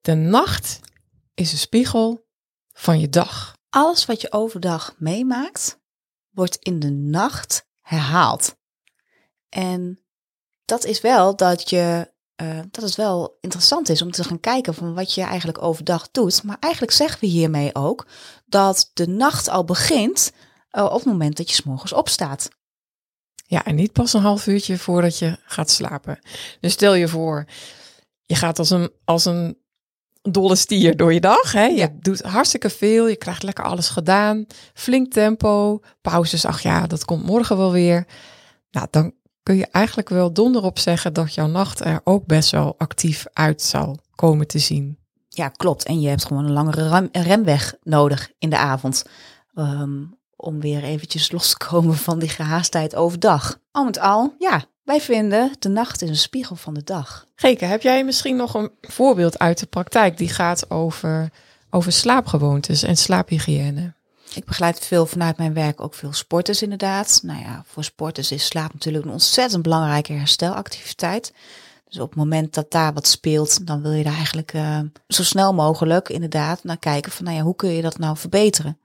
De 0.00 0.14
nacht 0.14 0.80
is 1.34 1.52
een 1.52 1.58
spiegel 1.58 2.26
van 2.72 3.00
je 3.00 3.08
dag. 3.08 3.56
Alles 3.68 4.06
wat 4.06 4.20
je 4.20 4.32
overdag 4.32 4.94
meemaakt, 4.98 5.80
wordt 6.30 6.56
in 6.56 6.80
de 6.80 6.90
nacht 6.90 7.66
herhaald. 7.80 8.56
En 9.48 10.01
dat 10.72 10.84
is 10.84 11.00
wel 11.00 11.36
dat 11.36 11.70
je. 11.70 12.10
Uh, 12.42 12.60
dat 12.70 12.84
het 12.84 12.94
wel 12.94 13.38
interessant 13.40 13.88
is 13.88 14.02
om 14.02 14.10
te 14.10 14.24
gaan 14.24 14.40
kijken 14.40 14.74
van 14.74 14.94
wat 14.94 15.14
je 15.14 15.22
eigenlijk 15.22 15.62
overdag 15.62 16.10
doet. 16.10 16.42
Maar 16.42 16.56
eigenlijk 16.60 16.92
zeggen 16.92 17.20
we 17.20 17.26
hiermee 17.26 17.74
ook 17.74 18.06
dat 18.46 18.90
de 18.94 19.06
nacht 19.06 19.48
al 19.48 19.64
begint 19.64 20.32
uh, 20.72 20.84
op 20.84 20.92
het 20.92 21.04
moment 21.04 21.36
dat 21.36 21.48
je 21.48 21.54
s'morgens 21.54 21.92
opstaat. 21.92 22.48
Ja, 23.46 23.64
en 23.64 23.74
niet 23.74 23.92
pas 23.92 24.12
een 24.12 24.20
half 24.20 24.46
uurtje 24.46 24.78
voordat 24.78 25.18
je 25.18 25.38
gaat 25.44 25.70
slapen. 25.70 26.18
Dus 26.60 26.72
stel 26.72 26.94
je 26.94 27.08
voor, 27.08 27.44
je 28.22 28.34
gaat 28.34 28.58
als 28.58 28.70
een, 28.70 28.90
als 29.04 29.24
een 29.24 29.58
dolle 30.22 30.56
stier 30.56 30.96
door 30.96 31.12
je 31.12 31.20
dag. 31.20 31.52
Hè? 31.52 31.64
Je 31.64 31.76
ja. 31.76 31.92
doet 32.00 32.22
hartstikke 32.22 32.70
veel, 32.70 33.08
je 33.08 33.16
krijgt 33.16 33.42
lekker 33.42 33.64
alles 33.64 33.88
gedaan, 33.88 34.46
flink 34.74 35.12
tempo, 35.12 35.80
pauzes, 36.00 36.44
ach 36.44 36.62
ja, 36.62 36.86
dat 36.86 37.04
komt 37.04 37.24
morgen 37.24 37.56
wel 37.56 37.72
weer. 37.72 38.06
Nou, 38.70 38.86
dan 38.90 39.12
kun 39.42 39.56
je 39.56 39.66
eigenlijk 39.66 40.08
wel 40.08 40.32
donder 40.32 40.62
op 40.62 40.78
zeggen 40.78 41.12
dat 41.12 41.34
jouw 41.34 41.46
nacht 41.46 41.84
er 41.84 42.00
ook 42.04 42.26
best 42.26 42.50
wel 42.50 42.74
actief 42.78 43.24
uit 43.32 43.62
zal 43.62 43.98
komen 44.14 44.46
te 44.46 44.58
zien. 44.58 44.98
Ja, 45.28 45.48
klopt. 45.48 45.84
En 45.84 46.00
je 46.00 46.08
hebt 46.08 46.24
gewoon 46.24 46.44
een 46.44 46.52
langere 46.52 47.08
remweg 47.12 47.74
nodig 47.82 48.32
in 48.38 48.50
de 48.50 48.58
avond. 48.58 49.04
Um, 49.54 50.20
om 50.36 50.60
weer 50.60 50.82
eventjes 50.82 51.30
los 51.30 51.48
te 51.48 51.66
komen 51.66 51.94
van 51.94 52.18
die 52.18 52.28
gehaastheid 52.28 52.94
overdag. 52.94 53.58
Al 53.70 53.84
met 53.84 53.98
al, 53.98 54.34
ja, 54.38 54.64
wij 54.84 55.00
vinden 55.00 55.52
de 55.58 55.68
nacht 55.68 56.02
is 56.02 56.08
een 56.08 56.16
spiegel 56.16 56.56
van 56.56 56.74
de 56.74 56.84
dag. 56.84 57.26
Geke, 57.34 57.64
heb 57.64 57.82
jij 57.82 58.04
misschien 58.04 58.36
nog 58.36 58.54
een 58.54 58.70
voorbeeld 58.80 59.38
uit 59.38 59.58
de 59.58 59.66
praktijk 59.66 60.16
die 60.16 60.28
gaat 60.28 60.70
over, 60.70 61.30
over 61.70 61.92
slaapgewoontes 61.92 62.82
en 62.82 62.96
slaaphygiëne? 62.96 63.94
Ik 64.34 64.44
begeleid 64.44 64.78
veel 64.78 65.06
vanuit 65.06 65.36
mijn 65.36 65.54
werk 65.54 65.80
ook 65.80 65.94
veel 65.94 66.12
sporters 66.12 66.62
inderdaad. 66.62 67.20
Nou 67.22 67.40
ja, 67.40 67.62
voor 67.66 67.84
sporters 67.84 68.32
is 68.32 68.46
slaap 68.46 68.72
natuurlijk 68.72 69.04
een 69.04 69.10
ontzettend 69.10 69.62
belangrijke 69.62 70.12
herstelactiviteit. 70.12 71.32
Dus 71.88 71.98
op 71.98 72.08
het 72.08 72.18
moment 72.18 72.54
dat 72.54 72.70
daar 72.70 72.92
wat 72.92 73.06
speelt, 73.06 73.66
dan 73.66 73.82
wil 73.82 73.92
je 73.92 74.04
daar 74.04 74.14
eigenlijk 74.14 74.52
uh, 74.52 74.78
zo 75.08 75.22
snel 75.22 75.54
mogelijk 75.54 76.08
inderdaad 76.08 76.64
naar 76.64 76.78
kijken 76.78 77.12
van 77.12 77.24
nou 77.24 77.36
ja, 77.36 77.42
hoe 77.42 77.56
kun 77.56 77.70
je 77.70 77.82
dat 77.82 77.98
nou 77.98 78.16
verbeteren? 78.16 78.78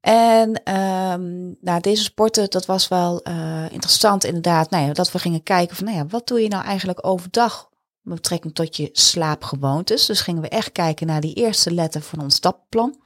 En 0.00 0.48
um, 0.74 1.56
nou, 1.60 1.80
deze 1.80 2.02
sporten, 2.02 2.50
dat 2.50 2.66
was 2.66 2.88
wel 2.88 3.20
uh, 3.28 3.64
interessant 3.70 4.24
inderdaad. 4.24 4.70
Nou 4.70 4.86
ja, 4.86 4.92
dat 4.92 5.12
we 5.12 5.18
gingen 5.18 5.42
kijken 5.42 5.76
van, 5.76 5.84
nou 5.84 5.96
ja, 5.96 6.06
wat 6.06 6.26
doe 6.26 6.40
je 6.40 6.48
nou 6.48 6.64
eigenlijk 6.64 7.06
overdag 7.06 7.68
met 8.00 8.14
betrekking 8.14 8.54
tot 8.54 8.76
je 8.76 8.88
slaapgewoontes? 8.92 10.06
Dus 10.06 10.20
gingen 10.20 10.42
we 10.42 10.48
echt 10.48 10.72
kijken 10.72 11.06
naar 11.06 11.20
die 11.20 11.34
eerste 11.34 11.74
letter 11.74 12.02
van 12.02 12.20
ons 12.20 12.34
stappenplan. 12.34 12.96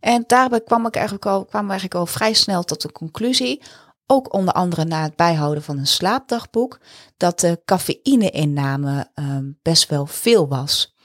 En 0.00 0.24
daarbij 0.26 0.60
kwam 0.60 0.86
ik 0.86 0.94
eigenlijk 0.94 1.26
al, 1.26 1.44
kwam 1.44 1.70
eigenlijk 1.70 1.94
al 1.94 2.06
vrij 2.06 2.32
snel 2.32 2.62
tot 2.62 2.82
de 2.82 2.92
conclusie, 2.92 3.62
ook 4.06 4.32
onder 4.32 4.54
andere 4.54 4.84
na 4.84 5.02
het 5.02 5.16
bijhouden 5.16 5.62
van 5.62 5.78
een 5.78 5.86
slaapdagboek, 5.86 6.80
dat 7.16 7.40
de 7.40 7.60
cafeïne-inname 7.64 9.10
um, 9.14 9.58
best 9.62 9.88
wel 9.88 10.06
veel 10.06 10.48
was. 10.48 10.96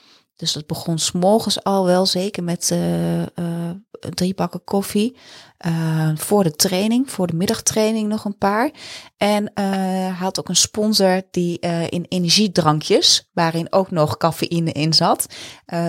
Dus 0.44 0.54
dat 0.54 0.68
begon 0.68 0.98
s'morgens 0.98 1.64
al 1.64 1.86
wel, 1.86 2.06
zeker 2.06 2.44
met 2.44 2.70
uh, 2.74 3.20
uh, 3.20 3.26
drie 4.00 4.34
bakken 4.34 4.64
koffie. 4.64 5.18
Uh, 5.66 6.10
voor 6.16 6.44
de 6.44 6.52
training, 6.52 7.12
voor 7.12 7.28
de 7.28 7.36
middagtraining 7.36 8.08
nog 8.08 8.26
een 8.26 8.38
paar. 8.38 8.72
En 9.18 9.52
uh, 9.56 10.20
had 10.20 10.40
ook 10.40 10.50
een 10.50 10.56
sponsor 10.56 11.22
die 11.32 11.60
in 11.90 12.06
energiedrankjes, 12.08 13.30
waarin 13.34 13.72
ook 13.72 13.92
nog 13.92 14.18
cafeïne 14.18 14.72
in 14.72 14.94
zat. 14.94 15.26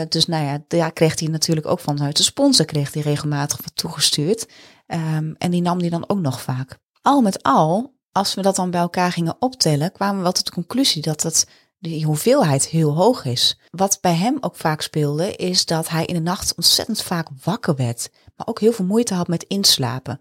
Dus 0.08 0.26
nou 0.26 0.44
ja, 0.44 0.58
daar 0.68 0.92
kreeg 0.92 1.20
hij 1.20 1.28
natuurlijk 1.28 1.66
ook 1.66 1.80
vanuit 1.80 2.16
de 2.16 2.22
sponsor, 2.22 2.64
kreeg 2.64 2.92
hij 2.92 3.02
regelmatig 3.02 3.58
wat 3.62 3.76
toegestuurd. 3.76 4.48
Um, 4.86 5.34
en 5.38 5.50
die 5.50 5.62
nam 5.62 5.78
die 5.78 5.90
dan 5.90 6.08
ook 6.08 6.20
nog 6.20 6.40
vaak. 6.40 6.78
Al 7.02 7.20
met 7.20 7.42
al, 7.42 7.94
als 8.12 8.34
we 8.34 8.42
dat 8.42 8.56
dan 8.56 8.70
bij 8.70 8.80
elkaar 8.80 9.12
gingen 9.12 9.36
optellen, 9.38 9.92
kwamen 9.92 10.16
we 10.16 10.22
wel 10.22 10.32
tot 10.32 10.46
de 10.46 10.52
conclusie 10.52 11.02
dat 11.02 11.22
het 11.22 11.46
de 11.84 12.02
hoeveelheid 12.02 12.66
heel 12.66 12.96
hoog 12.96 13.24
is. 13.24 13.58
Wat 13.70 13.98
bij 14.00 14.14
hem 14.14 14.36
ook 14.40 14.56
vaak 14.56 14.80
speelde, 14.80 15.36
is 15.36 15.66
dat 15.66 15.88
hij 15.88 16.04
in 16.04 16.14
de 16.14 16.20
nacht 16.20 16.54
ontzettend 16.56 17.02
vaak 17.02 17.28
wakker 17.42 17.74
werd, 17.76 18.10
maar 18.36 18.46
ook 18.46 18.60
heel 18.60 18.72
veel 18.72 18.84
moeite 18.84 19.14
had 19.14 19.28
met 19.28 19.44
inslapen. 19.48 20.20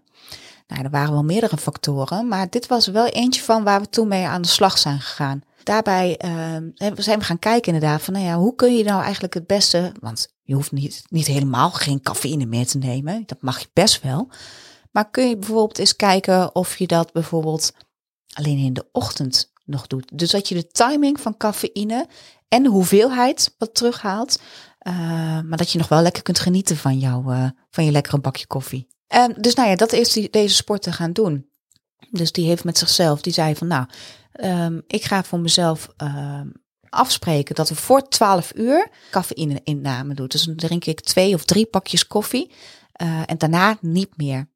Nou, 0.66 0.82
er 0.82 0.90
waren 0.90 1.12
wel 1.12 1.24
meerdere 1.24 1.56
factoren, 1.56 2.28
maar 2.28 2.50
dit 2.50 2.66
was 2.66 2.86
wel 2.86 3.06
eentje 3.06 3.42
van 3.42 3.64
waar 3.64 3.80
we 3.80 3.88
toen 3.88 4.08
mee 4.08 4.26
aan 4.26 4.42
de 4.42 4.48
slag 4.48 4.78
zijn 4.78 5.00
gegaan. 5.00 5.42
Daarbij 5.62 6.20
uh, 6.24 6.90
zijn 6.96 7.18
we 7.18 7.24
gaan 7.24 7.38
kijken 7.38 7.72
inderdaad 7.72 8.02
van, 8.02 8.14
nou 8.14 8.26
ja, 8.26 8.36
hoe 8.36 8.54
kun 8.54 8.76
je 8.76 8.84
nou 8.84 9.02
eigenlijk 9.02 9.34
het 9.34 9.46
beste, 9.46 9.92
want 10.00 10.28
je 10.42 10.54
hoeft 10.54 10.72
niet, 10.72 11.04
niet 11.08 11.26
helemaal 11.26 11.70
geen 11.70 12.00
cafeïne 12.00 12.46
meer 12.46 12.66
te 12.66 12.78
nemen, 12.78 13.22
dat 13.26 13.40
mag 13.40 13.58
je 13.58 13.68
best 13.72 14.02
wel. 14.02 14.28
Maar 14.90 15.10
kun 15.10 15.28
je 15.28 15.36
bijvoorbeeld 15.36 15.78
eens 15.78 15.96
kijken 15.96 16.54
of 16.54 16.78
je 16.78 16.86
dat 16.86 17.12
bijvoorbeeld 17.12 17.72
alleen 18.32 18.58
in 18.58 18.72
de 18.72 18.88
ochtend 18.92 19.52
nog 19.64 19.86
doet. 19.86 20.18
Dus 20.18 20.30
dat 20.30 20.48
je 20.48 20.54
de 20.54 20.66
timing 20.66 21.20
van 21.20 21.36
cafeïne 21.36 22.06
en 22.48 22.62
de 22.62 22.68
hoeveelheid 22.68 23.54
wat 23.58 23.74
terughaalt. 23.74 24.40
Uh, 24.86 24.94
maar 25.40 25.56
dat 25.56 25.70
je 25.70 25.78
nog 25.78 25.88
wel 25.88 26.02
lekker 26.02 26.22
kunt 26.22 26.38
genieten 26.38 26.76
van, 26.76 26.98
jou, 26.98 27.34
uh, 27.34 27.48
van 27.70 27.84
je 27.84 27.90
lekkere 27.90 28.20
bakje 28.20 28.46
koffie. 28.46 28.86
En 29.06 29.34
dus 29.38 29.54
nou 29.54 29.68
ja, 29.68 29.76
dat 29.76 29.92
is 29.92 30.12
die, 30.12 30.30
deze 30.30 30.54
sport 30.54 30.82
te 30.82 30.92
gaan 30.92 31.12
doen. 31.12 31.48
Dus 32.10 32.32
die 32.32 32.46
heeft 32.46 32.64
met 32.64 32.78
zichzelf, 32.78 33.20
die 33.20 33.32
zei 33.32 33.56
van 33.56 33.66
nou, 33.66 33.86
ehm, 34.32 34.80
ik 34.86 35.04
ga 35.04 35.24
voor 35.24 35.40
mezelf 35.40 35.88
ehm, 35.96 36.48
afspreken 36.88 37.54
dat 37.54 37.68
we 37.68 37.74
voor 37.74 38.08
12 38.08 38.52
uur 38.54 38.88
cafeïne-inname 39.10 40.14
doen. 40.14 40.26
Dus 40.26 40.42
dan 40.42 40.56
drink 40.56 40.84
ik 40.84 41.00
twee 41.00 41.34
of 41.34 41.44
drie 41.44 41.66
pakjes 41.66 42.06
koffie 42.06 42.50
eh, 42.92 43.22
en 43.26 43.38
daarna 43.38 43.76
niet 43.80 44.16
meer. 44.16 44.48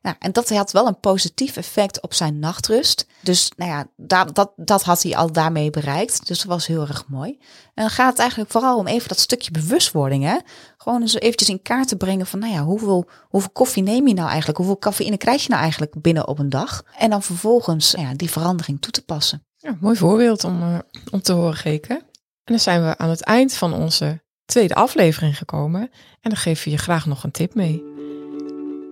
Ja, 0.00 0.16
en 0.18 0.32
dat 0.32 0.48
had 0.48 0.72
wel 0.72 0.86
een 0.86 1.00
positief 1.00 1.56
effect 1.56 2.02
op 2.02 2.14
zijn 2.14 2.38
nachtrust. 2.38 3.06
Dus 3.22 3.52
nou 3.56 3.70
ja, 3.70 3.86
dat, 3.96 4.34
dat, 4.34 4.52
dat 4.56 4.82
had 4.82 5.02
hij 5.02 5.16
al 5.16 5.32
daarmee 5.32 5.70
bereikt. 5.70 6.26
Dus 6.26 6.38
dat 6.38 6.46
was 6.46 6.66
heel 6.66 6.80
erg 6.80 7.04
mooi. 7.08 7.30
En 7.74 7.82
dan 7.82 7.90
gaat 7.90 8.10
het 8.10 8.18
eigenlijk 8.18 8.50
vooral 8.50 8.78
om 8.78 8.86
even 8.86 9.08
dat 9.08 9.18
stukje 9.18 9.50
bewustwording. 9.50 10.24
Hè? 10.24 10.36
Gewoon 10.76 11.00
eens 11.00 11.14
eventjes 11.14 11.48
in 11.48 11.62
kaart 11.62 11.88
te 11.88 11.96
brengen 11.96 12.26
van, 12.26 12.38
nou 12.38 12.52
ja, 12.52 12.62
hoeveel, 12.62 13.08
hoeveel 13.28 13.50
koffie 13.50 13.82
neem 13.82 14.08
je 14.08 14.14
nou 14.14 14.28
eigenlijk? 14.28 14.58
Hoeveel 14.58 14.78
cafeïne 14.78 15.16
krijg 15.16 15.42
je 15.42 15.48
nou 15.48 15.60
eigenlijk 15.60 16.02
binnen 16.02 16.28
op 16.28 16.38
een 16.38 16.50
dag? 16.50 16.84
En 16.98 17.10
dan 17.10 17.22
vervolgens 17.22 17.90
ja, 17.90 18.14
die 18.14 18.30
verandering 18.30 18.80
toe 18.80 18.92
te 18.92 19.04
passen. 19.04 19.46
Ja, 19.56 19.76
mooi 19.80 19.96
voorbeeld 19.96 20.44
om, 20.44 20.62
uh, 20.62 20.78
om 21.10 21.22
te 21.22 21.32
horen, 21.32 21.56
Geke. 21.56 21.92
En 21.92 22.54
dan 22.54 22.58
zijn 22.58 22.84
we 22.84 22.98
aan 22.98 23.10
het 23.10 23.22
eind 23.22 23.54
van 23.54 23.72
onze 23.72 24.22
tweede 24.44 24.74
aflevering 24.74 25.38
gekomen. 25.38 25.80
En 26.20 26.30
dan 26.30 26.36
geef 26.36 26.64
je 26.64 26.70
je 26.70 26.78
graag 26.78 27.06
nog 27.06 27.24
een 27.24 27.30
tip 27.30 27.54
mee. 27.54 27.97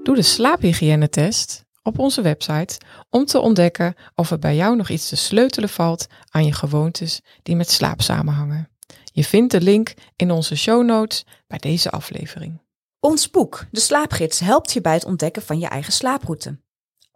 Doe 0.07 0.15
de 0.15 0.23
slaaphygiënetest 0.23 1.65
op 1.83 1.99
onze 1.99 2.23
website 2.23 2.81
om 3.11 3.25
te 3.25 3.39
ontdekken 3.39 3.95
of 4.15 4.31
er 4.31 4.39
bij 4.39 4.57
jou 4.57 4.77
nog 4.77 4.89
iets 4.89 5.09
te 5.09 5.17
sleutelen 5.17 5.69
valt 5.69 6.07
aan 6.31 6.45
je 6.45 6.53
gewoontes 6.53 7.21
die 7.43 7.57
met 7.57 7.71
slaap 7.71 8.03
samenhangen. 8.03 8.71
Je 9.05 9.25
vindt 9.25 9.53
de 9.53 9.61
link 9.61 9.95
in 10.17 10.31
onze 10.31 10.57
show 10.57 10.85
notes 10.85 11.25
bij 11.47 11.59
deze 11.59 11.91
aflevering. 11.91 12.63
Ons 13.01 13.31
boek, 13.31 13.67
De 13.71 13.81
Slaapgids, 13.81 14.41
helpt 14.41 14.73
je 14.73 14.81
bij 14.81 14.95
het 14.95 15.05
ontdekken 15.05 15.43
van 15.43 15.59
je 15.59 15.67
eigen 15.67 15.93
slaaproute. 15.93 16.61